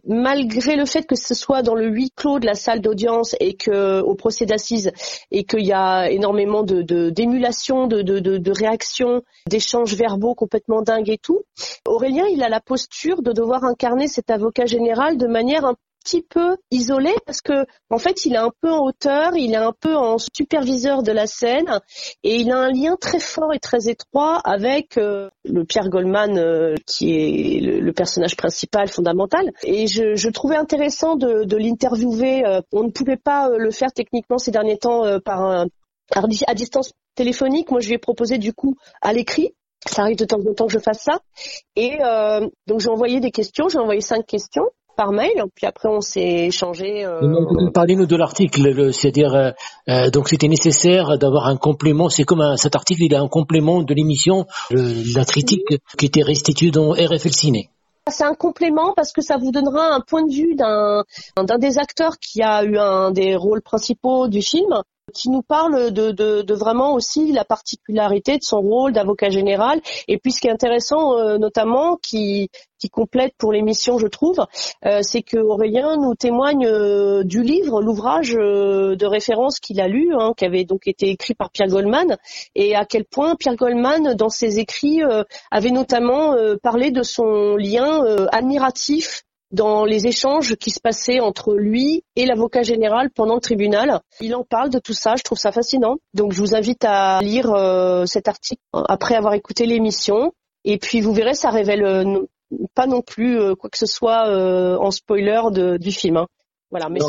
malgré 0.05 0.77
le 0.77 0.87
fait 0.87 1.07
que 1.07 1.17
ce 1.17 1.35
soit 1.35 1.63
dans 1.63 1.75
le 1.75 1.89
huis 1.89 2.11
clos 2.15 2.39
de 2.39 2.47
la 2.47 2.55
salle 2.55 2.81
d'audience 2.81 3.35
et 3.41 3.55
que 3.55 4.01
au 4.01 4.15
procès 4.15 4.47
d'assises 4.47 4.93
et 5.31 5.45
qu'il 5.45 5.67
y 5.67 5.73
a 5.73 6.11
énormément 6.11 6.63
de 6.63 6.83
d'émulation, 7.11 7.87
de, 7.87 8.03
de, 8.03 8.19
de, 8.19 8.53
réactions, 8.53 9.23
d'échanges 9.49 9.95
verbaux 9.95 10.35
complètement 10.35 10.83
dingues 10.83 11.11
et 11.11 11.19
tout, 11.19 11.43
Aurélien 11.87 12.27
il 12.27 12.43
a 12.43 12.49
la 12.49 12.61
posture 12.61 13.23
de 13.23 13.33
devoir 13.33 13.65
incarner 13.65 14.09
cet 14.09 14.31
avocat 14.31 14.67
général 14.67 15.17
de 15.17 15.27
manière 15.27 15.65
un 15.65 15.75
petit 16.03 16.23
peu 16.23 16.57
isolé 16.71 17.13
parce 17.27 17.41
que 17.41 17.67
en 17.91 17.99
fait 17.99 18.25
il 18.25 18.35
est 18.35 18.39
un 18.39 18.51
peu 18.61 18.71
en 18.71 18.85
hauteur, 18.85 19.37
il 19.37 19.53
est 19.53 19.57
un 19.57 19.73
peu 19.79 19.95
en 19.95 20.17
superviseur 20.19 21.03
de 21.03 21.13
la 21.13 21.27
scène 21.27 21.81
et 22.23 22.37
il 22.37 22.51
a 22.51 22.59
un 22.59 22.71
lien 22.71 22.97
très 23.01 23.21
fort 23.21 23.53
et 23.55 23.59
très 23.59 23.89
étroit 23.89 24.41
avec 24.45 24.97
euh, 24.99 25.31
le 25.45 25.65
Pierre 25.65 25.89
Goldman 25.89 26.39
euh, 26.39 26.75
qui 26.87 27.13
est 27.13 27.61
le, 27.61 27.93
personnage 27.93 28.37
principal 28.37 28.89
fondamental 28.89 29.51
et 29.65 29.87
je, 29.87 30.15
je 30.15 30.29
trouvais 30.31 30.57
intéressant 30.57 31.17
de, 31.17 31.45
de 31.45 31.57
l'interviewer. 31.57 32.47
Euh, 32.47 32.61
on 32.73 32.85
ne 32.85 32.91
pouvait 32.91 33.17
pas 33.17 33.51
le 33.51 33.71
faire 33.71 33.93
techniquement 33.93 34.39
ces 34.39 34.51
derniers 34.51 34.79
temps 34.79 35.05
par 35.25 35.43
un, 35.43 35.67
à 36.15 36.55
distance 36.55 36.93
téléphonique. 37.15 37.71
Moi 37.71 37.81
je 37.81 37.89
lui 37.89 37.95
ai 37.95 37.99
proposé 37.99 38.39
du 38.39 38.53
coup 38.53 38.77
à 39.03 39.13
l'écrit 39.13 39.55
ça 39.87 40.03
arrive 40.03 40.17
de 40.17 40.25
temps 40.25 40.39
en 40.39 40.55
temps 40.55 40.67
que 40.67 40.73
je 40.73 40.79
fasse 40.79 41.03
ça. 41.03 41.21
Et 41.77 41.99
euh, 42.03 42.49
donc 42.67 42.81
j'ai 42.81 42.91
envoyé 42.91 43.21
des 43.21 43.31
questions, 43.31 43.69
j'ai 43.69 43.79
envoyé 43.79 44.01
cinq 44.01 44.27
questions 44.27 44.69
par 45.01 45.13
mail, 45.13 45.45
puis 45.55 45.65
après 45.65 45.89
on 45.89 46.03
s'est 46.03 46.49
échangé. 46.49 47.07
Euh... 47.07 47.71
Parlez-nous 47.73 48.05
de 48.05 48.17
l'article, 48.17 48.93
c'est-à-dire 48.93 49.35
euh, 49.35 49.51
euh, 49.89 50.11
donc 50.11 50.29
c'était 50.29 50.47
nécessaire 50.47 51.17
d'avoir 51.17 51.47
un 51.47 51.57
complément. 51.57 52.11
C'est 52.11 52.25
comme 52.25 52.59
cet 52.59 52.77
article, 52.77 53.05
il 53.05 53.15
est 53.15 53.17
un 53.17 53.29
complément 53.29 53.81
de 53.81 53.95
l'émission, 53.95 54.45
la 54.71 55.25
critique 55.25 55.65
qui 55.97 56.05
était 56.05 56.23
restituée 56.23 56.71
dans 56.71 56.91
RFL 56.91 57.33
Ciné. 57.33 57.71
C'est 58.11 58.25
un 58.25 58.35
complément 58.35 58.93
parce 58.95 59.13
que 59.13 59.23
ça 59.23 59.39
vous 59.39 59.53
donnera 59.53 59.95
un 59.95 60.01
point 60.01 60.23
de 60.27 60.33
vue 60.33 60.55
d'un 60.55 61.05
d'un 61.43 61.59
des 61.59 61.79
acteurs 61.79 62.19
qui 62.19 62.43
a 62.43 62.63
eu 62.65 62.77
un 62.77 63.11
des 63.11 63.37
rôles 63.37 63.63
principaux 63.63 64.29
du 64.29 64.43
film 64.43 64.83
qui 65.13 65.31
nous 65.31 65.43
parle 65.43 65.91
de, 65.93 66.11
de, 66.11 66.43
de, 66.43 66.55
vraiment 66.55 66.95
aussi 66.95 67.33
la 67.33 67.45
particularité 67.45 68.39
de 68.39 68.43
son 68.43 68.61
rôle 68.61 68.93
d'avocat 68.93 69.31
général. 69.31 69.81
Et 70.09 70.19
puis 70.19 70.33
ce 70.33 70.41
qui 70.41 70.49
est 70.49 70.51
intéressant, 70.51 71.19
euh, 71.19 71.39
notamment, 71.39 71.97
qui, 71.97 72.51
qui 72.79 72.89
complète 72.89 73.35
pour 73.39 73.53
l'émission, 73.53 73.99
je 73.99 74.07
trouve, 74.07 74.39
euh, 74.87 75.01
c'est 75.03 75.23
que 75.23 75.39
Aurélien 75.39 75.97
nous 75.97 76.15
témoigne 76.15 76.67
euh, 76.67 77.23
du 77.25 77.43
livre, 77.43 77.83
l'ouvrage 77.83 78.33
de 78.33 79.07
référence 79.07 79.59
qu'il 79.59 79.81
a 79.81 79.89
lu, 79.89 80.13
hein, 80.19 80.33
qui 80.37 80.45
avait 80.45 80.65
donc 80.65 80.87
été 80.87 81.09
écrit 81.11 81.35
par 81.35 81.51
Pierre 81.51 81.69
Goldman, 81.69 82.17
et 82.55 82.75
à 82.75 82.85
quel 82.85 83.05
point 83.05 83.35
Pierre 83.37 83.57
Goldman, 83.57 84.15
dans 84.15 84.29
ses 84.29 84.59
écrits, 84.59 85.01
avait 85.51 85.71
notamment 85.71 86.35
parlé 86.63 86.91
de 86.91 87.03
son 87.03 87.57
lien 87.57 88.03
admiratif 88.33 89.25
dans 89.51 89.85
les 89.85 90.07
échanges 90.07 90.55
qui 90.57 90.71
se 90.71 90.81
passaient 90.81 91.21
entre 91.21 91.55
lui 91.55 92.05
et 92.17 92.27
l'avocat 92.27 92.63
général 92.63 93.11
pendant 93.11 93.35
le 93.35 93.41
tribunal. 93.41 94.01
Il 94.21 94.35
en 94.35 94.45
parle 94.45 94.71
de 94.71 94.79
tout 94.79 94.93
ça, 94.93 95.17
je 95.17 95.23
trouve 95.23 95.39
ça 95.39 95.53
fascinant. 95.53 95.97
Donc 96.15 96.33
je 96.33 96.41
vous 96.41 96.55
invite 96.55 96.85
à 96.85 97.21
lire 97.21 97.51
euh, 97.53 98.07
cet 98.07 98.29
article 98.29 98.63
après 98.73 99.15
avoir 99.15 99.35
écouté 99.35 99.67
l'émission. 99.67 100.33
Et 100.65 100.79
puis 100.79 101.01
vous 101.01 101.13
verrez, 101.13 101.35
ça 101.35 101.51
révèle 101.51 101.85
euh, 101.85 102.27
pas 102.75 102.87
non 102.87 103.03
plus 103.03 103.39
euh, 103.39 103.55
quoi 103.55 103.71
que 103.71 103.79
ce 103.79 103.87
soit 103.87 104.29
en 104.79 104.91
spoiler 104.91 105.41
du 105.79 105.91
film. 105.91 106.19
Hein. 106.19 106.27
Voilà, 106.71 106.89
mais 106.89 107.01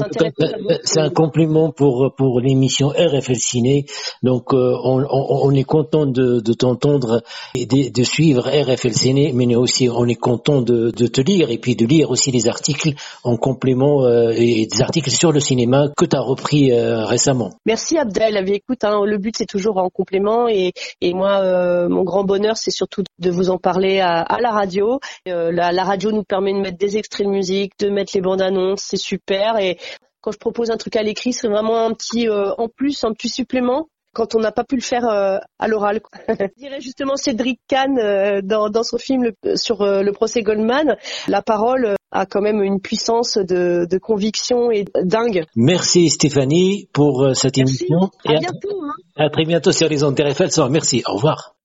c'est 0.84 1.00
un 1.00 1.12
compliment 1.12 1.72
pour 1.72 2.16
pour 2.18 2.40
l'émission 2.40 2.88
RFL 2.88 3.36
Ciné. 3.36 3.86
Donc 4.24 4.56
euh, 4.56 4.76
on, 4.84 5.04
on, 5.04 5.50
on, 5.50 5.52
est 5.52 5.64
content 5.64 6.08
de, 6.08 6.40
de 6.40 6.54
t'entendre 6.54 7.22
et 7.54 7.68
de, 7.68 7.92
de, 7.92 8.04
suivre 8.04 8.50
RFL 8.50 8.94
Ciné, 8.94 9.34
mais 9.36 9.56
aussi 9.56 9.88
on 9.88 10.08
est 10.08 10.16
content 10.16 10.62
de, 10.62 10.90
de, 10.90 11.06
te 11.06 11.22
lire 11.22 11.52
et 11.52 11.60
puis 11.60 11.76
de 11.76 11.86
lire 11.86 12.10
aussi 12.10 12.32
les 12.32 12.48
articles 12.48 12.94
en 13.24 13.38
complément 13.38 14.04
euh, 14.04 14.32
et 14.36 14.66
des 14.66 14.82
articles 14.82 15.12
sur 15.12 15.32
le 15.32 15.40
cinéma 15.40 15.90
que 15.96 16.06
tu 16.06 16.16
as 16.16 16.22
repris 16.22 16.72
euh, 16.72 17.06
récemment. 17.06 17.52
Merci 17.68 18.00
Abdel. 18.00 18.38
Écoute, 18.50 18.84
hein, 18.84 19.02
le 19.06 19.20
but 19.20 19.36
c'est 19.38 19.46
toujours 19.46 19.78
en 19.78 19.90
complément 19.92 20.48
et, 20.48 20.74
et 21.02 21.14
moi 21.14 21.88
mon 21.88 22.04
grand 22.04 22.24
bonheur 22.24 22.58
c'est 22.58 22.72
surtout 22.72 23.04
de 23.20 23.30
vous 23.30 23.52
en 23.52 23.60
parler 23.60 24.00
à, 24.00 24.22
à 24.22 24.42
la 24.42 24.50
radio. 24.50 25.00
La, 25.28 25.72
la 25.72 25.84
radio 25.84 26.12
nous 26.12 26.24
permet 26.24 26.54
de 26.54 26.60
mettre 26.60 26.80
des 26.80 26.98
extraits 26.98 27.28
de 27.28 27.32
musique, 27.32 27.74
de 27.80 27.90
mettre 27.90 28.14
les 28.16 28.22
bandes 28.22 28.42
annonces, 28.42 28.82
c'est 28.88 28.98
super 28.98 29.51
et 29.60 29.78
quand 30.22 30.32
je 30.32 30.38
propose 30.38 30.70
un 30.72 30.78
truc 30.78 30.96
à 30.96 31.04
l'écrit, 31.04 31.34
c'est 31.34 31.48
vraiment 31.48 31.86
un 31.86 31.94
petit 31.94 32.30
euh, 32.30 32.54
en 32.58 32.68
plus, 32.68 33.04
un 33.04 33.14
petit 33.14 33.30
supplément 33.30 33.88
quand 34.14 34.36
on 34.36 34.40
n'a 34.40 34.52
pas 34.52 34.66
pu 34.66 34.76
le 34.76 34.82
faire 34.82 35.06
euh, 35.06 35.38
à 35.58 35.68
l'oral. 35.70 36.02
je 36.28 36.48
dirais 36.58 36.82
justement 36.82 37.16
Cédric 37.16 37.62
Kahn 37.70 37.98
euh, 37.98 38.42
dans, 38.44 38.70
dans, 38.70 38.84
son 38.84 38.98
film 38.98 39.32
sur 39.56 39.86
le 39.86 40.12
procès 40.12 40.44
Goldman, 40.44 40.98
la 41.30 41.42
parole 41.42 41.96
a 42.12 42.26
quand 42.26 42.42
même 42.42 42.62
une 42.62 42.82
puissance 42.82 43.38
de, 43.38 43.88
de 43.90 43.98
conviction 43.98 44.70
et 44.70 44.84
dingue. 45.02 45.46
Merci 45.56 46.10
Stéphanie 46.10 46.90
pour 46.92 47.26
cette 47.34 47.58
émission. 47.58 48.10
À 48.26 48.34
bientôt. 48.34 48.84
À, 48.84 49.24
hein. 49.24 49.26
à 49.28 49.30
très 49.30 49.46
bientôt 49.46 49.72
sur 49.72 49.88
les 49.88 50.04
ondes 50.04 50.20
RFL. 50.20 50.50
Merci. 50.70 51.04
Au 51.08 51.14
revoir. 51.14 51.56